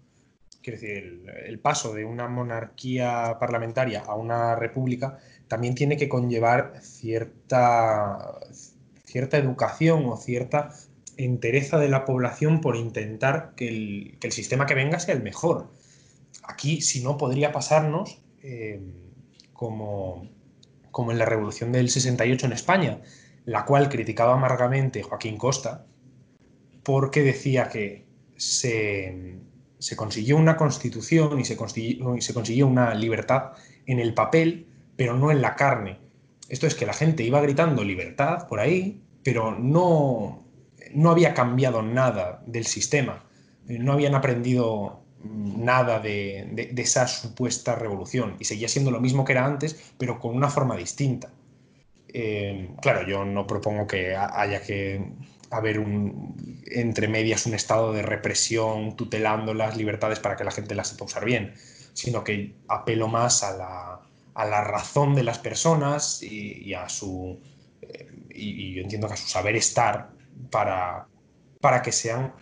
[0.67, 6.81] quiero decir, el, paso de una monarquía parlamentaria a una república, también tiene que conllevar
[6.81, 8.41] cierta,
[9.05, 10.75] cierta educación o cierta
[11.17, 13.69] entereza de la población por intentar que
[14.21, 15.71] el, sistema que venga sea el mejor.
[16.43, 18.93] Aquí, si no, podría pasarnos em,
[19.53, 20.29] como,
[20.91, 23.03] como en la Revolución del 68 en España,
[23.45, 25.87] la cual criticaba amargamente Joaquín Costa,
[26.83, 29.39] porque decía que se,
[29.95, 33.53] consiguió una constitución y se consiguió, se una libertad
[33.87, 34.67] en el papel,
[34.97, 35.99] pero no en la carne.
[36.49, 40.45] Esto es que la gente iba gritando libertad por ahí, pero no,
[40.93, 43.25] no había cambiado nada del sistema.
[43.67, 49.45] No habían aprendido nada de, esa supuesta revolución y seguía siendo lo mismo que era
[49.45, 51.31] antes, pero con una forma distinta.
[52.09, 55.05] Eh, claro, yo no propongo que haya que
[55.57, 60.75] haber un, entre medias un estado de represión tutelando las libertades para que la gente
[60.75, 61.55] las sepa usar bien,
[61.95, 64.03] sino que apelo más a
[64.37, 67.41] a la razón de las personas y, a su,
[67.81, 70.11] eh, y, yo entiendo que a su saber estar
[70.51, 71.09] para,
[71.63, 72.35] para que sean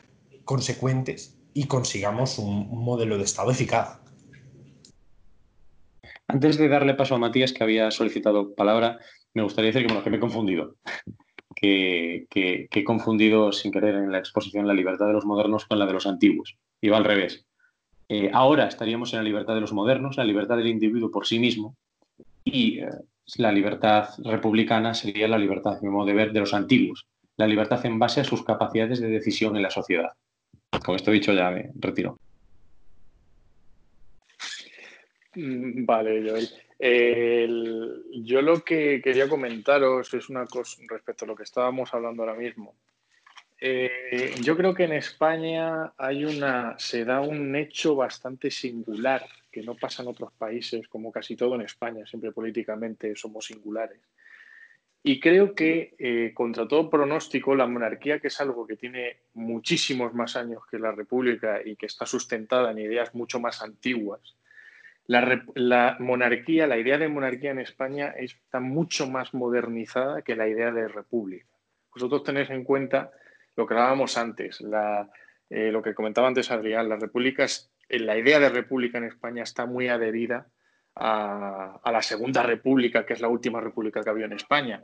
[0.45, 4.01] consecuentes y consigamos un, modelo de Estado eficaz.
[6.27, 8.99] Antes de darle paso a Matías, que había solicitado palabra,
[9.33, 10.75] me gustaría decir que me he confundido.
[11.55, 15.86] Que, he confundido sin querer en la exposición la libertad de los modernos con la
[15.86, 16.57] de los antiguos.
[16.80, 17.46] Iba al revés.
[18.09, 21.38] Eh, ahora estaríamos en la libertad de los modernos, la libertad del individuo por sí
[21.38, 21.76] mismo,
[22.44, 22.88] y eh,
[23.36, 27.84] la libertad republicana sería la libertad, mi modo de ver, de los antiguos, la libertad
[27.86, 30.11] en base a sus capacidades de decisión en la sociedad.
[30.84, 32.18] Con esto dicho ya me retiro.
[35.34, 36.48] Mm, vale, Joel.
[36.79, 42.35] Yo lo que quería comentaros es una cosa respecto a lo que estábamos hablando ahora
[42.35, 42.75] mismo.
[43.61, 49.62] Eh, yo creo que en España hay una, se da un hecho bastante singular que
[49.62, 54.01] no pasa en otros países, como casi todo en España, siempre políticamente somos singulares.
[55.03, 60.12] Y creo que, eh, contra todo pronóstico, la monarquía, que es algo que tiene muchísimos
[60.12, 64.35] más años que la república y que está sustentada en ideas mucho más antiguas,
[65.07, 70.70] la, monarquía, la idea de monarquía en España está mucho más modernizada que la idea
[70.70, 71.46] de república.
[71.92, 73.11] Vosotros tenéis en cuenta
[73.57, 74.62] lo que hablábamos antes,
[75.50, 79.42] eh, lo que comentaba antes Adrián, las repúblicas, eh, la idea de república en España
[79.42, 80.48] está muy adherida
[80.96, 84.82] a, la Segunda República, que es la última república que había en España,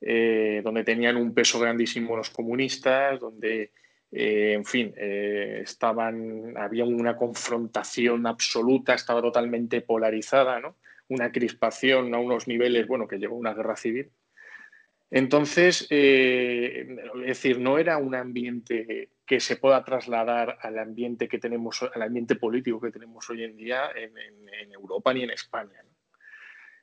[0.00, 3.72] eh, donde tenían un peso grandísimo los comunistas, donde,
[4.12, 10.60] en fin, estaban, había una confrontación absoluta, estaba totalmente polarizada,
[11.08, 14.10] una crispación a unos niveles, bueno, que llevó a una guerra civil.
[15.10, 16.96] Entonces, eh,
[17.26, 22.36] decir, no era un ambiente que se pueda trasladar al ambiente que tenemos, al ambiente
[22.36, 25.84] político que tenemos hoy en día en, Europa ni en España.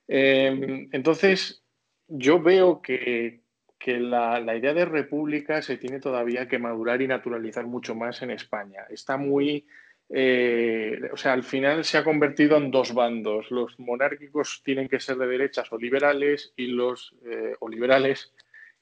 [0.07, 1.63] Entonces,
[2.07, 3.41] yo veo que,
[3.86, 8.86] la, idea de república se tiene todavía que madurar y naturalizar mucho más en España.
[8.89, 9.65] Está muy
[10.11, 13.51] eh, o sea, al final se ha convertido en dos bandos.
[13.51, 18.34] Los monárquicos tienen que ser de derechas o liberales y los eh, o liberales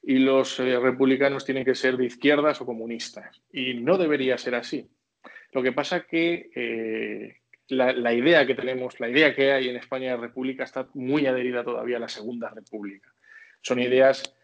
[0.01, 3.41] y los eh, republicanos tienen que ser de izquierdas o comunistas.
[3.51, 4.89] Y no debería ser así.
[5.51, 7.39] Lo que pasa que
[7.69, 11.25] la, la, idea que tenemos, la idea que hay en España de república está muy
[11.25, 13.13] adherida todavía a la Segunda República.
[13.61, 14.35] Son ideas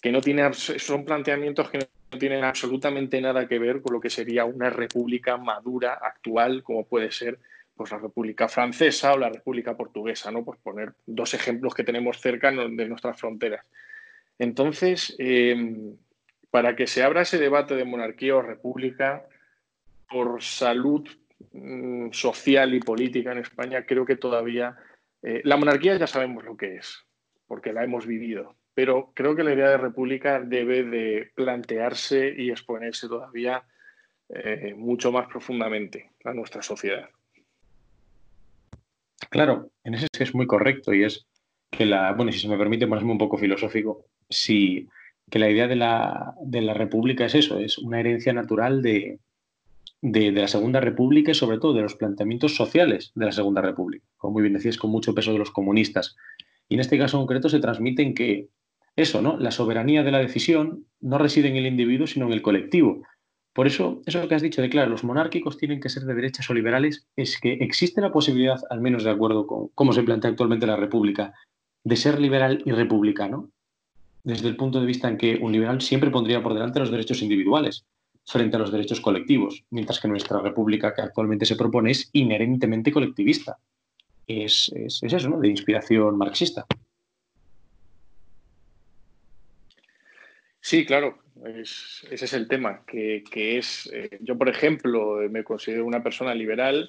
[0.00, 4.00] que no tienen, son planteamientos que no no tienen absolutamente nada que ver con lo
[4.00, 7.40] que sería una república madura, actual, como puede ser
[7.76, 10.44] pues, la República Francesa o la República Portuguesa, ¿no?
[10.44, 13.66] Pues poner dos ejemplos que tenemos cerca de nuestras fronteras.
[14.38, 15.96] Entonces, em,
[16.50, 19.26] para que se abra ese debate de monarquía o república,
[20.08, 21.08] por salud
[21.52, 24.76] mm, social y política en España, creo que todavía
[25.22, 27.04] eh, la monarquía ya sabemos lo que es,
[27.48, 32.50] porque la hemos vivido pero creo que la idea de república debe de plantearse y
[32.50, 33.64] exponerse todavía
[34.28, 37.08] eh, mucho más profundamente a nuestra sociedad.
[39.30, 41.26] Claro, en ese es muy correcto y es
[41.70, 44.88] que la, bueno, si se me permite ponerme un poco filosófico, si
[45.30, 49.20] que la idea de la, de la república es eso, es una herencia natural de,
[50.02, 53.62] de, de, la Segunda República y sobre todo de los planteamientos sociales de la Segunda
[53.62, 56.16] República, como muy bien decías, con mucho peso de los comunistas.
[56.68, 58.48] Y en este caso concreto se transmiten que
[58.96, 59.36] eso, ¿no?
[59.38, 63.02] La soberanía de la decisión no reside en el individuo, sino en el colectivo.
[63.52, 66.48] Por eso, eso que has dicho de, claro, los monárquicos tienen que ser de derechas
[66.50, 70.30] o liberales, es que existe la posibilidad, al menos de acuerdo con cómo se plantea
[70.30, 71.32] actualmente la República,
[71.84, 73.50] de ser liberal y republicano,
[74.24, 77.22] desde el punto de vista en que un liberal siempre pondría por delante los derechos
[77.22, 77.84] individuales
[78.26, 82.90] frente a los derechos colectivos, mientras que nuestra República que actualmente se propone es inherentemente
[82.90, 83.58] colectivista.
[84.26, 85.38] Es, es eso, ¿no?
[85.38, 86.64] De inspiración marxista.
[90.66, 93.22] Sí, claro, ese es el tema, que,
[93.58, 96.86] es, eh, yo por ejemplo me considero una persona liberal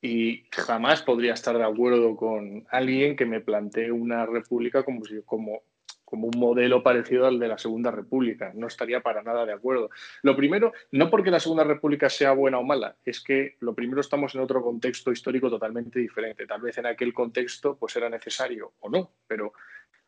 [0.00, 5.62] y jamás podría estar de acuerdo con alguien que me plantee una república como, como,
[6.06, 8.50] como un modelo parecido al de la Segunda República.
[8.54, 9.90] No estaría para nada de acuerdo.
[10.22, 14.00] Lo primero, no porque la Segunda República sea buena o mala, es que lo primero
[14.00, 16.46] estamos en otro contexto histórico totalmente diferente.
[16.46, 19.52] Tal vez en aquel contexto pues era necesario o no, pero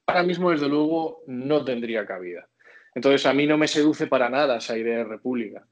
[0.07, 2.49] ahora mismo desde luego no tendría cabida.
[2.95, 5.67] Entonces, a mí no me seduce para nada esa idea de república.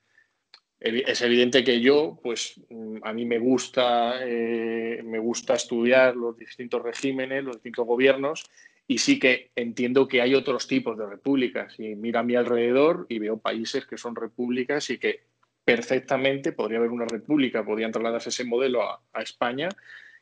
[0.80, 6.36] Es evidente que yo, pues mm, a mí me gusta, eh, me gusta estudiar los
[6.36, 8.44] distintos regímenes, los distintos gobiernos,
[8.88, 11.78] y sí que entiendo que hay otros tipos de repúblicas.
[11.78, 15.20] Y miro a mi alrededor y veo países que son repúblicas y que
[15.64, 19.68] perfectamente podría haber una república, podrían trasladarse ese modelo a, España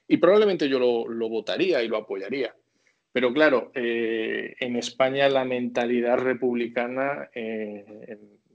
[0.07, 2.55] y probablemente yo lo, votaría y lo apoyaría.
[3.13, 7.85] Pero claro, eh, en España la mentalidad republicana eh,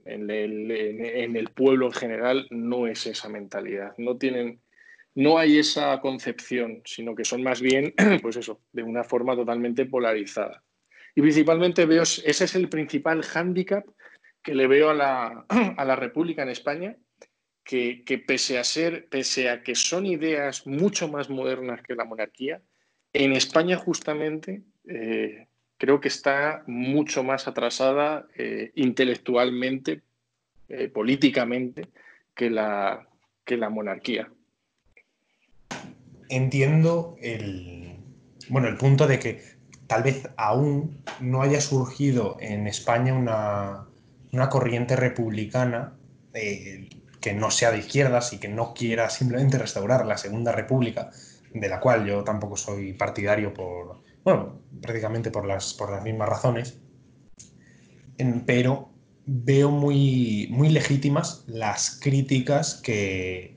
[0.04, 3.92] en, el, pueblo en general no es esa mentalidad.
[3.98, 4.60] No tienen,
[5.14, 9.84] no hay esa concepción, sino que son más bien, pues eso, de una forma totalmente
[9.84, 10.62] polarizada.
[11.14, 13.86] Y principalmente veo, ese es el principal hándicap
[14.42, 15.46] que le veo a la,
[15.76, 16.96] a la República en España,
[17.66, 22.62] que, pese a ser, pese a que son ideas mucho más modernas que la monarquía,
[23.16, 25.46] en España justamente eh,
[25.78, 30.02] creo que está mucho más atrasada eh, intelectualmente,
[30.68, 31.88] eh, políticamente,
[32.34, 33.08] que la,
[33.44, 34.30] que la monarquía.
[36.28, 37.96] Entiendo el,
[38.50, 39.42] bueno, el punto de que
[39.86, 43.86] tal vez aún no haya surgido en España una,
[44.32, 45.94] una corriente republicana
[46.32, 51.10] que no sea de izquierdas y que no quiera simplemente restaurar la Segunda República,
[51.60, 56.28] de la cual yo tampoco soy partidario por, bueno, prácticamente por las, por las mismas
[56.28, 56.78] razones,
[58.46, 58.90] pero
[59.26, 63.56] veo muy, muy legítimas las críticas que,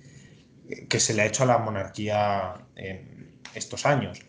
[0.89, 4.21] que se le ha hecho a la monarquía en estos años.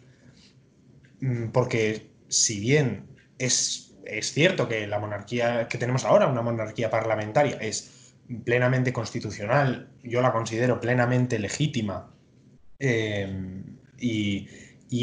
[1.20, 3.06] Mm, porque si bien
[3.38, 8.14] es, es cierto que la monarquía que tenemos ahora, una monarquía parlamentaria, es
[8.44, 12.14] plenamente constitucional, yo la considero plenamente legítima
[12.80, 13.62] eh,
[13.98, 14.48] y,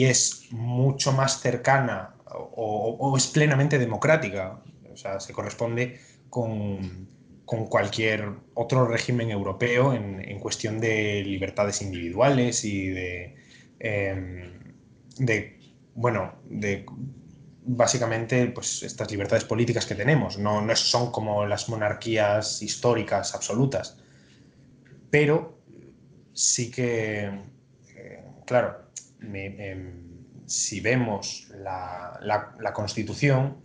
[0.03, 4.61] es mucho más cercana o, es plenamente democrática,
[4.91, 5.99] o sea, se corresponde
[6.29, 7.07] con,
[7.45, 13.35] cualquier otro régimen europeo en, cuestión de libertades individuales y de,
[13.79, 14.59] eh,
[15.17, 15.57] de
[15.95, 16.85] bueno, de
[17.67, 20.37] básicamente pues, estas libertades políticas que tenemos.
[20.37, 23.97] No, no son como las monarquías históricas absolutas.
[25.09, 25.59] Pero
[26.33, 27.31] sí que,
[28.47, 28.89] claro,
[29.21, 33.57] em, si vemos la, Constitución,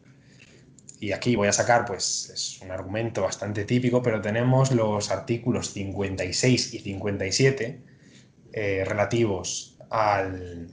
[1.01, 5.72] y aquí voy a sacar, pues es un argumento bastante típico, pero tenemos los artículos
[5.72, 7.83] 56 y 57
[8.53, 10.68] eh, relativos al,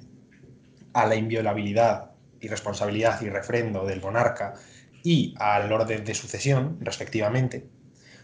[0.93, 4.55] a la inviolabilidad y responsabilidad y refrendo del monarca
[5.03, 7.67] y al orden de sucesión, respectivamente,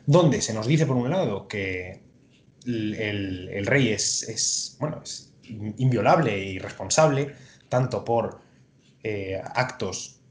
[0.06, 2.02] donde se nos dice, por un lado, que
[2.66, 7.36] el, rey es, bueno, es inviolable y responsable,
[7.70, 8.40] tanto por
[9.04, 10.22] eh, actos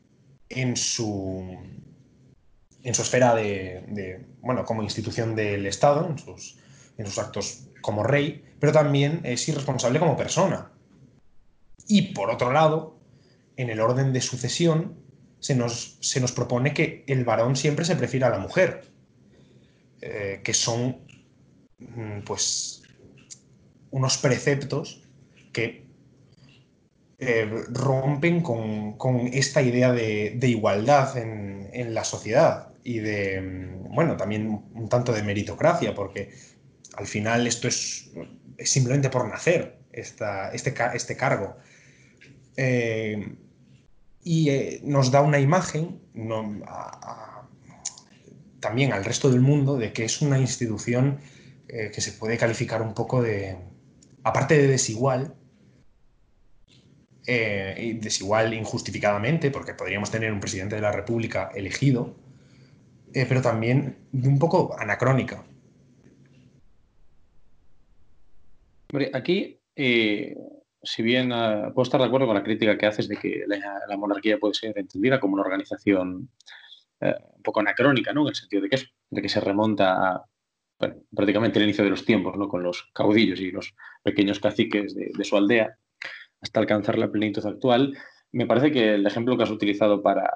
[0.48, 1.56] en su,
[2.82, 6.58] en su esfera de, bueno, como institución del Estado, en sus,
[6.98, 10.72] en sus actos como rey, pero también es irresponsable como persona.
[11.86, 12.98] Y por otro lado,
[13.56, 14.96] en el orden de sucesión
[15.38, 18.90] se nos, se nos propone que el varón siempre se prefiera a la mujer,
[20.00, 20.98] eh, que son
[21.78, 22.82] mm, pues
[23.90, 25.03] unos preceptos
[25.55, 25.84] que
[27.18, 34.62] eh, rompen con, esta idea de, igualdad en, la sociedad y de, mm, bueno, también
[34.74, 36.30] un tanto de meritocracia, porque
[36.96, 38.11] al final esto es,
[38.59, 41.57] simplemente por nacer, esta, este, este cargo.
[42.57, 43.36] Eh,
[44.22, 46.00] y eh, nos da una imagen
[48.61, 51.18] también al resto del mundo de que es una institución
[51.66, 53.57] que se puede calificar un poco de,
[54.22, 55.34] aparte de desigual,
[57.26, 62.14] eh, desigual injustificadamente, porque podríamos tener un presidente de la República elegido,
[63.12, 65.44] pero también un poco anacrónica.
[69.12, 69.60] Aquí
[70.84, 73.96] si bien ah, puedo estar de acuerdo con la crítica que haces de que la,
[73.96, 76.28] monarquía puede ser entendida como una organización
[77.00, 78.22] eh, un poco anacrónica, ¿no?
[78.22, 78.78] En el sentido de que,
[79.10, 80.24] de que se remonta a
[81.14, 82.48] prácticamente el inicio de los tiempos, ¿no?
[82.48, 85.78] Con los caudillos y los pequeños caciques de, su aldea
[86.45, 87.97] hasta alcanzar la plenitud actual.
[88.32, 90.30] Me parece que el ejemplo que has utilizado para,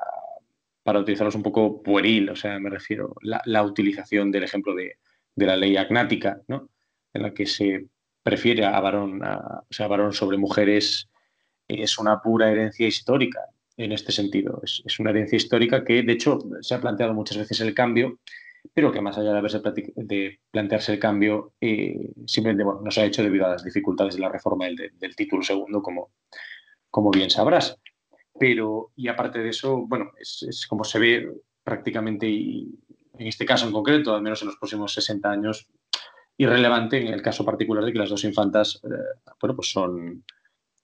[0.83, 4.75] para utilizarlo es un poco pueril, o sea, me refiero la, la utilización del ejemplo
[4.75, 4.97] de,
[5.35, 6.71] de la ley agnática, ¿no?
[7.13, 7.87] En la que se
[8.23, 11.09] prefiere a varón, o sea, varón sobre mujeres
[11.69, 13.41] es una pura herencia histórica
[13.77, 14.61] en este sentido.
[14.63, 18.19] Es, una herencia histórica que, de hecho, se ha planteado muchas veces el cambio,
[18.75, 19.61] pero que más allá de, haberse
[19.97, 24.15] de plantearse el cambio, eh, simplemente bueno, no se ha hecho debido a las dificultades
[24.15, 26.11] de la reforma del, título segundo, como,
[26.91, 27.79] como bien sabrás.
[28.39, 31.33] Pero, y aparte de eso, bueno, es, es como se ve
[31.65, 32.69] prácticamente, y
[33.19, 35.69] en este caso en concreto, al menos en los próximos 60 años,
[36.39, 40.25] irrelevante en el caso particular de que las dos infantas, eh, bueno, pues son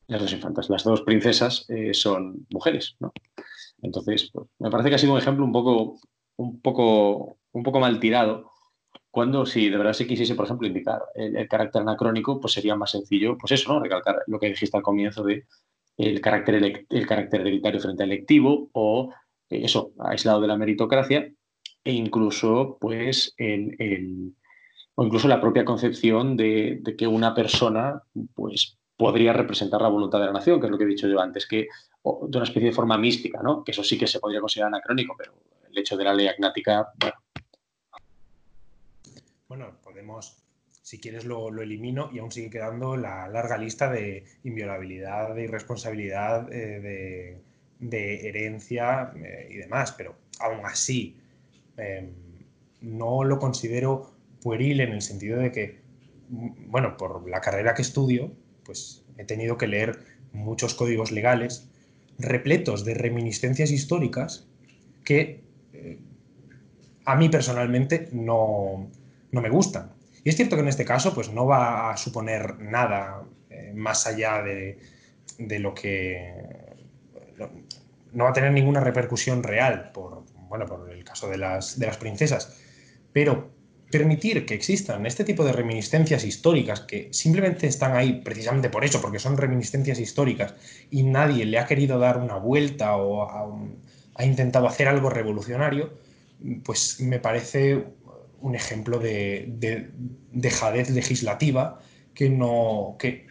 [0.08, 3.12] las dos infantas, las dos princesas eh, son mujeres, ¿no?
[3.80, 6.00] Entonces, pues, me parece que ha sido un ejemplo un poco,
[6.36, 8.52] un poco, un poco mal tirado
[9.14, 12.90] cuando si de verdad se quisiese, por ejemplo, indicar el, carácter anacrónico, pues sería más
[12.90, 13.80] sencillo, pues eso, ¿no?
[13.80, 15.46] Recalcar lo que dijiste al comienzo de
[15.96, 19.14] el carácter, el carácter hereditario frente al electivo o
[19.50, 21.32] eh, eso, aislado de la meritocracia
[21.84, 24.34] e incluso, pues, el,
[24.96, 28.02] o incluso la propia concepción de, que una persona,
[28.34, 31.20] pues, podría representar la voluntad de la nación, que es lo que he dicho yo
[31.20, 31.68] antes, que
[32.02, 33.62] de una especie de forma mística, ¿no?
[33.62, 35.34] Que eso sí que se podría considerar anacrónico, pero
[35.70, 37.23] el hecho de la ley agnática, bueno,
[39.48, 40.42] bueno, podemos,
[40.82, 46.52] si quieres lo, elimino y aún sigue quedando la larga lista de inviolabilidad, de irresponsabilidad,
[46.52, 47.40] eh,
[47.78, 51.16] de, herencia eh, y demás, pero aún así
[51.76, 52.12] em,
[52.80, 55.80] no lo considero pueril en el sentido de que,
[56.28, 58.32] mm, bueno, por la carrera que estudio,
[58.64, 59.98] pues he tenido que leer
[60.32, 61.68] muchos códigos legales
[62.18, 64.46] repletos de reminiscencias históricas
[65.04, 65.42] que
[65.72, 65.98] eh,
[67.04, 68.88] a mí personalmente no,
[69.34, 69.92] no me gustan.
[70.22, 74.06] Y es cierto que en este caso pues no va a suponer nada eh, más
[74.06, 74.78] allá de,
[75.58, 76.32] lo que...
[78.12, 81.86] No, va a tener ninguna repercusión real por, bueno, por el caso de las, de
[81.86, 82.56] las princesas.
[83.12, 83.50] Pero
[83.90, 89.00] permitir que existan este tipo de reminiscencias históricas que simplemente están ahí precisamente por eso,
[89.00, 90.54] porque son reminiscencias históricas
[90.90, 93.28] y nadie le ha querido dar una vuelta o
[94.14, 95.92] ha intentado hacer algo revolucionario,
[96.64, 97.84] pues me parece
[98.44, 99.90] un ejemplo de,
[100.30, 101.80] dejadez legislativa
[102.12, 103.26] que no, que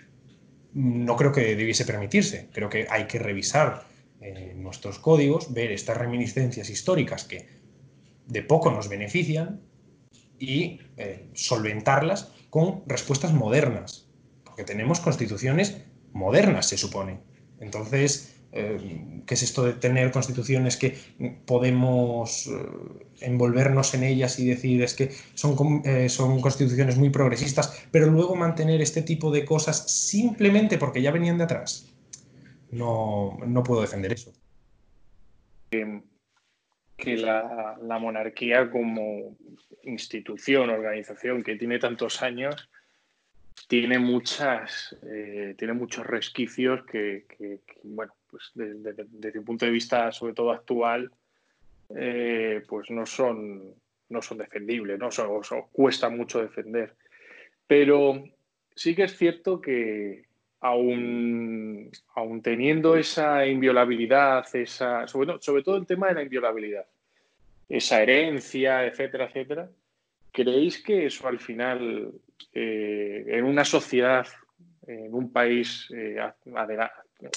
[0.74, 2.49] no creo que debiese permitirse.
[2.51, 3.86] Creo que hay que revisar
[4.22, 7.47] eh, nuestros códigos, ver estas reminiscencias históricas que
[8.26, 9.61] de poco nos benefician
[10.39, 14.09] y eh, solventarlas con respuestas modernas,
[14.43, 15.78] porque tenemos constituciones
[16.11, 17.20] modernas, se supone.
[17.59, 18.78] Entonces, eh,
[19.26, 20.95] ¿Qué es esto de tener constituciones que
[21.45, 22.51] podemos eh,
[23.22, 28.36] envolvernos en ellas y decir es que son, eh, son constituciones muy progresistas, pero luego
[28.36, 31.91] mantener este tipo de cosas simplemente porque ya venían de atrás?
[32.72, 34.32] No, puedo defender eso.
[35.72, 39.36] Que la, la monarquía como
[39.84, 42.70] institución, organización que tiene tantos años,
[43.68, 44.95] tiene muchas,
[45.58, 47.26] tiene muchos resquicios que,
[47.84, 51.12] bueno, pues desde, un punto de vista, sobre todo actual,
[51.96, 53.76] eh, pues no son,
[54.10, 55.10] no son defendibles, ¿no?
[55.72, 56.96] cuesta mucho defender.
[57.68, 58.24] Pero
[58.76, 60.26] sí que es cierto que
[60.62, 66.88] aún, aún teniendo esa inviolabilidad, esa, sobre, sobre todo el tema de la inviolabilidad,
[67.70, 69.70] esa herencia, etcétera, etcétera,
[70.32, 72.12] ¿creéis que eso al final
[72.52, 74.26] eh, en una sociedad,
[74.88, 76.18] en un país eh,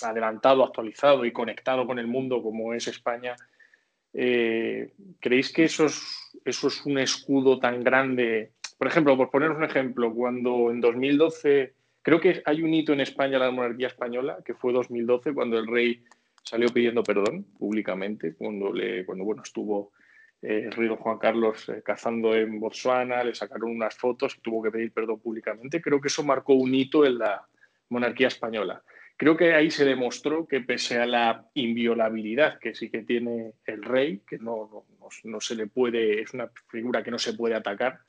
[0.03, 3.37] adelantado, actualizado y conectado con el mundo como es España,
[4.13, 8.53] eh, ¿creéis que eso es, eso es un escudo tan grande?
[8.79, 13.01] Por ejemplo, por poneros un ejemplo, cuando en 2012, creo que hay un hito en
[13.01, 16.03] España, la monarquía española, que fue 2012, cuando el rey
[16.43, 19.93] salió pidiendo perdón públicamente, cuando, le, cuando bueno, estuvo
[20.43, 24.71] el rey Juan Carlos eh, cazando en Botswana, le sacaron unas fotos y tuvo que
[24.71, 25.81] pedir perdón públicamente.
[25.81, 27.45] Creo que eso marcó un hito en la
[27.89, 28.83] monarquía española.
[29.17, 33.83] Creo que ahí se demostró que pese a la inviolabilidad que sí que tiene el
[33.83, 34.85] rey, que no,
[35.25, 38.01] no, se le puede, es una figura que no se puede atacar,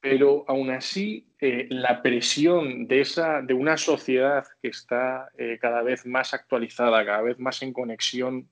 [0.00, 5.82] pero aún así eh, la presión de, esa, de una sociedad que está eh, cada
[5.82, 8.48] vez más actualizada, cada vez más en conexión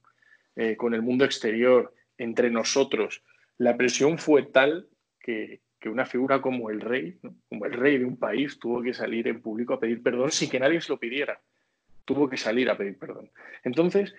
[0.79, 3.23] con el mundo exterior, entre nosotros,
[3.59, 4.89] la presión fue tal
[5.21, 7.17] que, una figura como el rey,
[7.49, 10.51] como el rey de un país, tuvo que salir en público a pedir perdón sin
[10.51, 11.41] que nadie se lo pidiera.
[12.07, 13.31] Tuvo que salir a pedir perdón.
[13.63, 14.15] Entonces,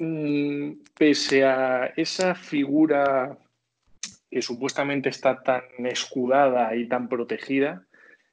[0.00, 3.38] mm, pese a esa figura
[4.28, 7.86] que supuestamente está tan escudada y tan protegida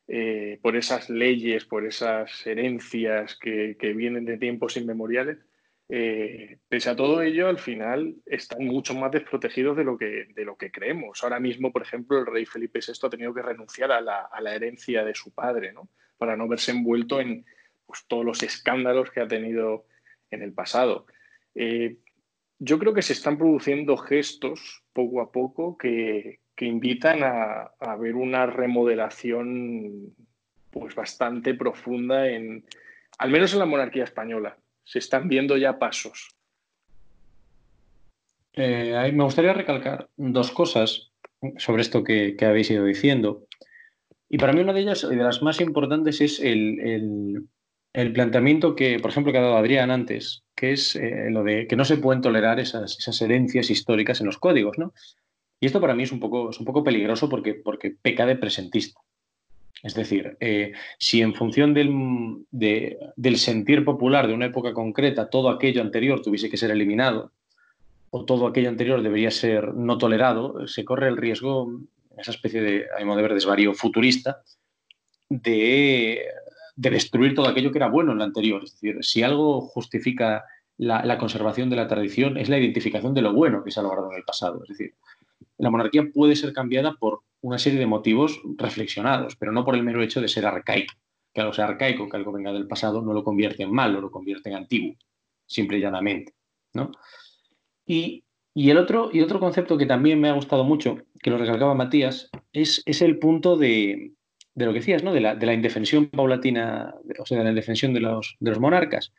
[0.07, 5.37] eh, por esas leyes, por esas herencias que vienen de tiempos inmemoriales,
[5.89, 10.45] eh, pese a todo ello, al final están mucho más desprotegidos de lo, que, de
[10.45, 11.23] lo que creemos.
[11.23, 15.03] Ahora mismo, por ejemplo, el rey Felipe VI ha tenido que renunciar a la, herencia
[15.03, 15.89] de su padre, ¿no?
[16.17, 17.45] para no verse envuelto en
[17.85, 19.85] pues, todos los escándalos que ha tenido
[20.31, 21.05] en el pasado.
[21.55, 21.97] Eh,
[22.59, 28.15] yo creo que se están produciendo gestos poco a poco que, invitan a, a, ver
[28.15, 30.15] una remodelación
[30.71, 32.63] pues, bastante profunda en,
[33.17, 36.35] al menos en la monarquía española se están viendo ya pasos.
[38.53, 41.11] Eh, me gustaría recalcar dos cosas
[41.57, 43.47] sobre esto que, habéis ido diciendo.
[44.29, 47.47] Y para mí una de ellas, y de las más importantes, es el,
[48.13, 51.75] planteamiento que, por ejemplo, que ha dado Adrián antes, que es eh, lo de que
[51.75, 54.77] no se pueden tolerar esas, herencias históricas en los códigos.
[54.77, 54.93] ¿no?
[55.59, 58.35] Y esto para mí es un poco, es un poco peligroso porque, porque peca de
[58.35, 58.99] presentista.
[59.83, 65.49] Es decir, eh, si en función del, del, sentir popular de una época concreta todo
[65.49, 67.33] aquello anterior tuviese que ser eliminado
[68.09, 71.81] o todo aquello anterior debería ser no tolerado, se corre el riesgo,
[72.17, 74.41] esa especie de, a mi de ver, desvarío futurista,
[75.29, 76.21] de,
[76.75, 78.63] de, destruir todo aquello que era bueno en lo anterior.
[78.63, 80.45] Es decir, si algo justifica
[80.77, 84.11] la, conservación de la tradición es la identificación de lo bueno que se ha logrado
[84.11, 84.61] en el pasado.
[84.63, 84.95] Es decir,
[85.57, 89.83] la monarquía puede ser cambiada por una serie de motivos reflexionados, pero no por el
[89.83, 90.93] mero hecho de ser arcaico.
[91.33, 94.11] Que algo sea arcaico, que algo venga del pasado, no lo convierte en malo, lo
[94.11, 94.95] convierte en antiguo,
[95.47, 96.33] simple y llanamente.
[96.73, 96.91] ¿no?
[97.85, 98.23] Y,
[98.55, 102.29] el otro, y otro concepto que también me ha gustado mucho, que lo recalcaba Matías,
[102.51, 104.13] es, es el punto de,
[104.55, 105.13] de, lo que decías, ¿no?
[105.13, 108.59] de, la, de la indefensión paulatina, o sea, de la indefensión de los, de los
[108.59, 109.13] monarcas.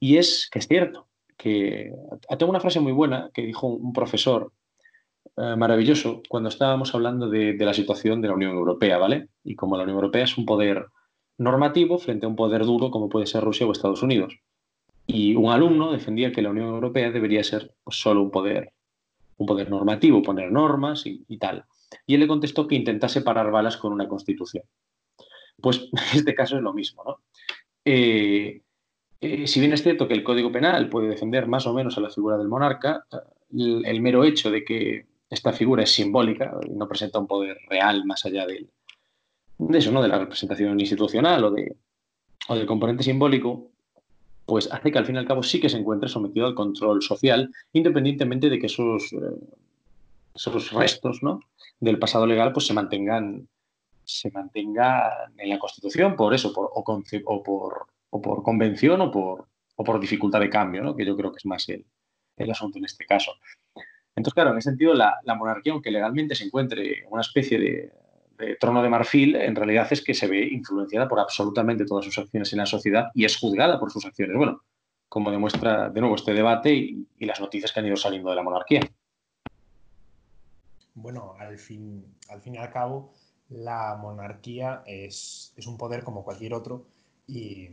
[0.00, 1.92] Y es que es cierto, que
[2.38, 4.52] tengo una frase muy buena que dijo un profesor
[5.36, 9.28] eh, maravilloso cuando estábamos hablando de, la situación de la Unión Europea, ¿vale?
[9.44, 10.86] Y como la Unión Europea es un poder
[11.38, 14.40] normativo frente a un poder duro como puede ser Rusia o Estados Unidos.
[15.06, 18.72] Y un alumno defendía que la Unión Europea debería ser pues, solo un poder,
[19.36, 21.64] un poder normativo, poner normas y, tal.
[22.06, 24.64] Y él le contestó que intentase parar balas con una constitución.
[25.60, 27.20] Pues este caso es lo mismo, ¿no?
[27.84, 28.62] Eh,
[29.20, 32.00] eh, si bien es cierto que el Código Penal puede defender más o menos a
[32.00, 33.04] la figura del monarca,
[33.50, 38.04] el mero hecho de que esta figura es simbólica y no presenta un poder real
[38.04, 38.66] más allá de,
[39.76, 40.02] eso, ¿no?
[40.02, 41.76] de la representación institucional o, de,
[42.48, 43.70] del componente simbólico,
[44.46, 47.02] pues hace que al fin y al cabo sí que se encuentre sometido al control
[47.02, 49.18] social, independientemente de que esos, eh,
[50.46, 51.40] esos restos ¿no?
[51.80, 53.48] del pasado legal pues, se mantengan
[54.04, 59.46] se mantenga en la Constitución por eso, por, o, por, o, por, convención o por,
[59.76, 60.96] o por dificultad de cambio, ¿no?
[60.96, 61.84] que yo creo que es más el,
[62.38, 63.32] el asunto en este caso.
[64.18, 68.82] Entonces, claro, en ese sentido, la, monarquía, aunque legalmente se encuentre una especie de, trono
[68.82, 72.58] de marfil, en realidad es que se ve influenciada por absolutamente todas sus acciones en
[72.58, 74.36] la sociedad y es juzgada por sus acciones.
[74.36, 74.62] Bueno,
[75.08, 78.42] como demuestra de nuevo este debate y, las noticias que han ido saliendo de la
[78.42, 78.80] monarquía.
[81.02, 83.12] Bueno, al fin, al fin y al cabo,
[83.48, 86.86] la monarquía es, un poder como cualquier otro
[87.26, 87.68] y,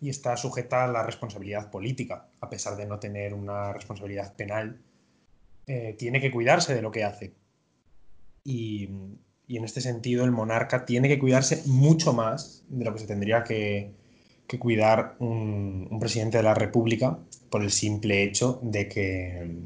[0.00, 4.80] y, está sujeta a la responsabilidad política, a pesar de no tener una responsabilidad penal
[5.66, 7.34] eh, tiene que cuidarse de lo que hace.
[8.44, 8.88] Y,
[9.48, 13.44] en este sentido el monarca tiene que cuidarse mucho más de lo que se tendría
[13.44, 13.94] que,
[14.58, 17.18] cuidar un, presidente de la República
[17.50, 19.56] por el simple hecho de que,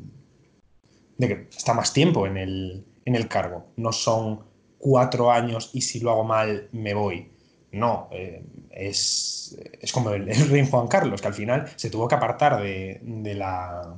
[1.18, 2.84] de que está más tiempo en el,
[3.28, 3.66] cargo.
[3.76, 4.40] No son
[4.78, 7.30] cuatro años y si lo hago mal me voy.
[7.72, 9.56] No, eh, es,
[9.92, 13.96] como el, rey Juan Carlos, que al final se tuvo que apartar de la,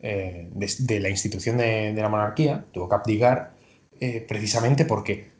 [0.00, 3.52] eh, de, la institución de, la monarquía, tuvo que abdicar
[4.00, 5.30] eh, precisamente porque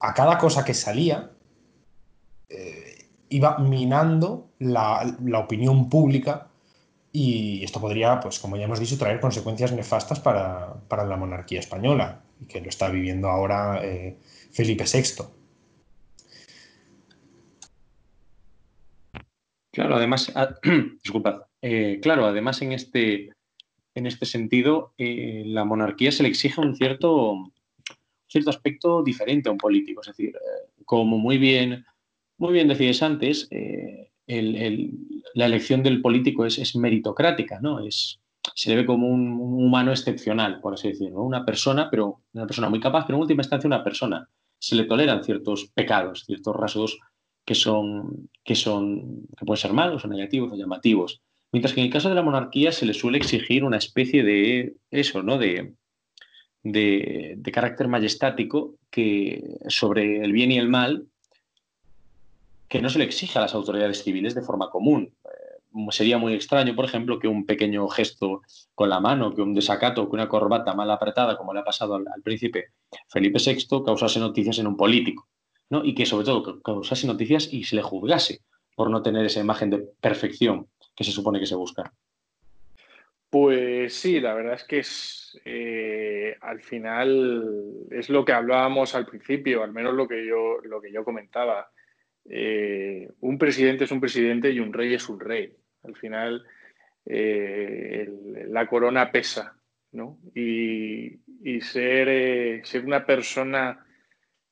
[0.00, 1.30] a cada cosa que salía
[3.28, 6.48] iba minando la, opinión pública
[7.18, 12.22] y esto podría, pues como ya hemos dicho, traer consecuencias nefastas para, la monarquía española,
[12.48, 13.80] que lo está viviendo ahora
[14.52, 15.24] Felipe VI.
[19.72, 20.54] Claro, además, ah,
[21.02, 21.42] disculpad,
[22.02, 23.30] claro, además en este,
[23.96, 27.50] en este sentido, eh, la monarquía se le exige un cierto,
[28.28, 30.02] cierto aspecto diferente a un político.
[30.02, 31.84] Es decir, eh, como muy bien,
[32.36, 37.80] muy bien decías antes, eh, la elección del político es, meritocrática, ¿no?
[37.80, 38.20] Es,
[38.54, 41.22] se le ve como un, humano excepcional, por así decirlo.
[41.22, 44.28] Una persona, pero una persona muy capaz, pero en última instancia una persona.
[44.58, 46.98] Se le toleran ciertos pecados, ciertos rasgos
[47.44, 51.22] que son, que son, que pueden ser malos o negativos o llamativos.
[51.52, 54.76] Mientras que en el caso de la monarquía se le suele exigir una especie de
[54.90, 55.38] eso, ¿no?
[55.38, 55.74] De,
[56.72, 61.06] de, carácter majestático que sobre el bien y el mal
[62.68, 65.14] que no se le exige a las autoridades civiles de forma común.
[65.24, 68.42] Eh, sería muy extraño, por ejemplo, que un pequeño gesto
[68.74, 71.94] con la mano, que un desacato, que una corbata mal apretada, como le ha pasado
[71.96, 72.66] al, príncipe
[73.08, 75.28] Felipe VI, causase noticias en un político.
[75.68, 75.84] ¿no?
[75.84, 78.40] Y que sobre todo causase noticias y se le juzgase
[78.76, 81.92] por no tener esa imagen de perfección que se supone que se busca.
[83.28, 89.06] Pues sí, la verdad es que es eh, al final es lo que hablábamos al
[89.06, 91.68] principio, al menos lo que yo, lo que yo comentaba.
[92.28, 95.52] Eh, un presidente es un presidente y un rey es un rey.
[95.82, 96.44] Al final
[97.04, 98.08] eh,
[98.48, 99.56] la corona pesa,
[99.92, 100.18] ¿no?
[100.34, 101.20] Y,
[101.60, 103.86] ser, ser una persona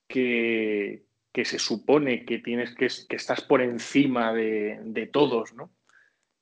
[0.07, 1.03] que,
[1.33, 5.71] que se supone que tienes que, que estás por encima de, de, todos, ¿no?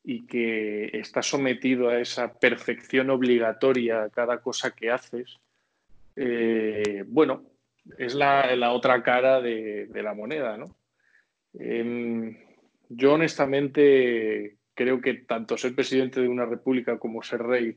[0.04, 5.40] Y que estás sometido a esa perfección obligatoria a cada cosa que haces,
[6.16, 7.44] eh, bueno,
[7.98, 10.74] es la, otra cara de, la moneda, ¿no?
[11.54, 12.36] Em,
[12.88, 17.76] yo honestamente creo que tanto ser presidente de una república como ser rey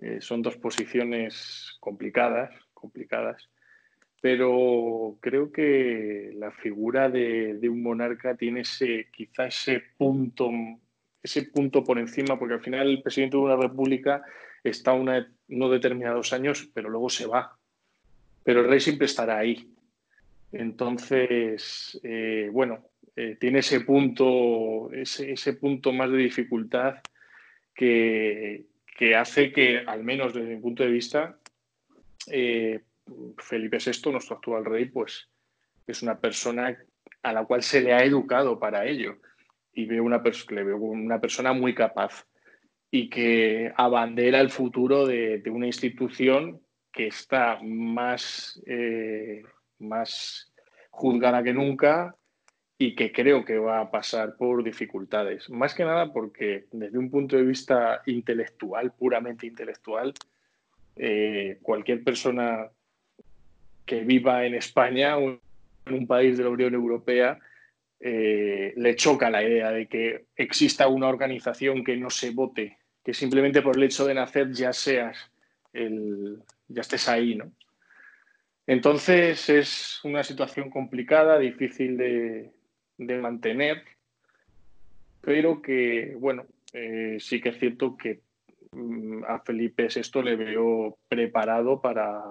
[0.00, 3.48] eh, son dos posiciones complicadas, complicadas,
[4.20, 10.50] pero creo que la figura de, un monarca tiene ese, ese punto,
[11.22, 14.22] ese punto por encima, porque al final el presidente de una república
[14.62, 17.58] está una, unos determinados años, pero luego se va.
[18.44, 19.71] Pero el rey siempre estará ahí.
[20.52, 26.96] Entonces, eh, bueno, eh, tiene ese punto, ese, punto más de dificultad
[27.74, 28.66] que,
[29.16, 31.38] hace que, al menos desde mi punto de vista,
[32.28, 32.80] eh,
[33.38, 35.28] Felipe VI, nuestro actual rey, pues
[35.86, 36.78] es una persona
[37.22, 39.16] a la cual se le ha educado para ello.
[39.74, 42.26] Y veo una le veo una persona muy capaz
[42.90, 46.60] y que abandera el futuro de, una institución
[46.92, 48.62] que está más,
[49.82, 50.52] más
[50.90, 52.14] juzgada que nunca
[52.78, 55.48] y que creo que va a pasar por dificultades.
[55.50, 60.12] Más que nada porque desde un punto de vista intelectual, puramente intelectual,
[60.96, 62.68] eh, cualquier persona
[63.84, 65.38] que viva en España o
[65.86, 67.38] en un país de la Unión Europea
[68.00, 73.14] eh, le choca la idea de que exista una organización que no se vote que
[73.14, 75.30] simplemente por el hecho de nacer ya seas
[75.72, 77.52] el, ya estés ahí, ¿no?
[78.66, 82.52] Entonces es una situación complicada, difícil de,
[82.98, 83.82] mantener,
[85.20, 88.20] pero que, bueno, eh, sí que es cierto que
[88.72, 92.22] mm, a Felipe esto le veo preparado para,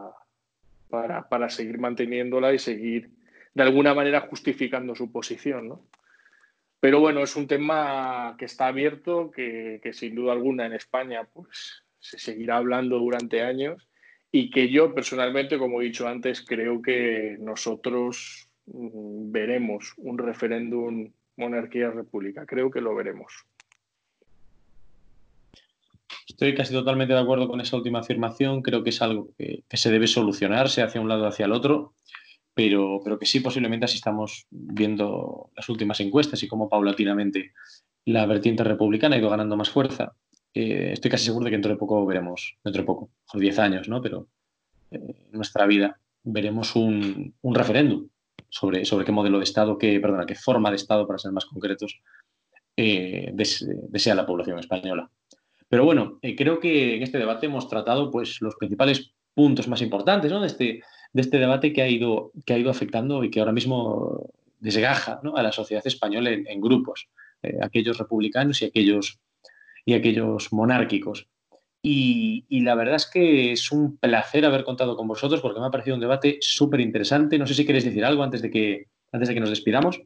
[0.90, 3.12] para, para, seguir manteniéndola y seguir
[3.54, 5.86] de alguna manera justificando su posición, ¿no?
[6.80, 11.84] Pero bueno, es un tema que está abierto, que, sin duda alguna en España pues,
[12.00, 13.88] se seguirá hablando durante años
[14.32, 21.12] y que yo personalmente, como he dicho antes, creo que nosotros mm, veremos un referéndum
[21.38, 22.46] monarquía-república.
[22.46, 23.46] Creo que lo veremos.
[26.28, 28.62] Estoy casi totalmente de acuerdo con esa última afirmación.
[28.62, 31.94] Creo que es algo que, se debe solucionarse hacia un lado o hacia el otro
[32.54, 37.54] pero, pero que sí posiblemente así estamos viendo las últimas encuestas y cómo paulatinamente
[38.06, 40.16] la vertiente republicana ha ido ganando más fuerza.
[40.54, 43.60] Eh, estoy casi seguro de que dentro de poco veremos, dentro de poco, por 10
[43.60, 44.02] años, ¿no?
[44.02, 44.28] Pero
[44.92, 48.10] eh, en nuestra vida veremos un, referéndum
[48.50, 51.46] sobre, sobre qué modelo de Estado, qué, perdona, qué forma de Estado, para ser más
[51.46, 52.02] concretos,
[52.76, 55.10] eh, desea la población española.
[55.70, 60.30] Pero bueno, creo que en este debate hemos tratado pues, los principales puntos más importantes
[60.30, 60.42] ¿no?
[60.42, 60.84] de, este,
[61.14, 64.30] de este debate que ha ido, que ha ido afectando y que ahora mismo
[64.60, 67.08] desgaja a la sociedad española en, grupos,
[67.62, 69.18] aquellos republicanos y aquellos,
[69.86, 71.28] y aquellos monárquicos.
[71.84, 75.72] Y, la verdad es que es un placer haber contado con vosotros porque me ha
[75.72, 77.40] parecido un debate súper interesante.
[77.40, 80.02] No sé si queréis decir algo antes de que, antes de que nos despidamos.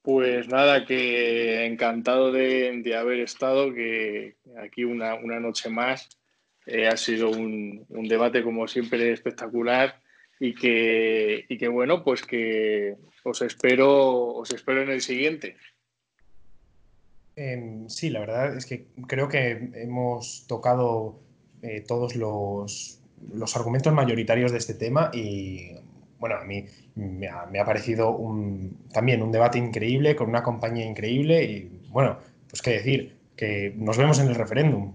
[0.00, 6.08] Pues nada, que encantado de, haber estado, que aquí una, una noche más
[6.66, 10.00] eh, ha sido un, debate, como siempre, espectacular
[10.40, 15.56] y que, y que, bueno, pues que os espero, os espero en el siguiente.
[17.36, 21.20] Em, sí, la verdad es que creo que hemos tocado
[21.62, 23.00] eh, todos los,
[23.32, 25.70] los, argumentos mayoritarios de este tema y,
[26.18, 26.64] bueno, a mí
[26.94, 32.18] me ha, parecido un, también un debate increíble, con una compañía increíble y, bueno,
[32.48, 34.94] pues qué decir, que nos vemos en el referéndum.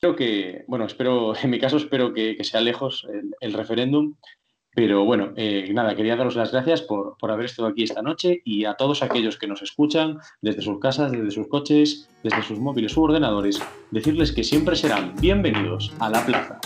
[0.00, 3.06] Creo que, bueno, espero, en mi caso espero que, sea lejos
[3.40, 4.14] el, referéndum,
[4.78, 8.42] pero bueno, eh, nada, quería daros las gracias por, por, haber estado aquí esta noche
[8.44, 12.60] y a todos aquellos que nos escuchan desde sus casas, desde sus coches, desde sus
[12.60, 13.60] móviles u ordenadores,
[13.90, 16.60] decirles que siempre serán bienvenidos a la plaza.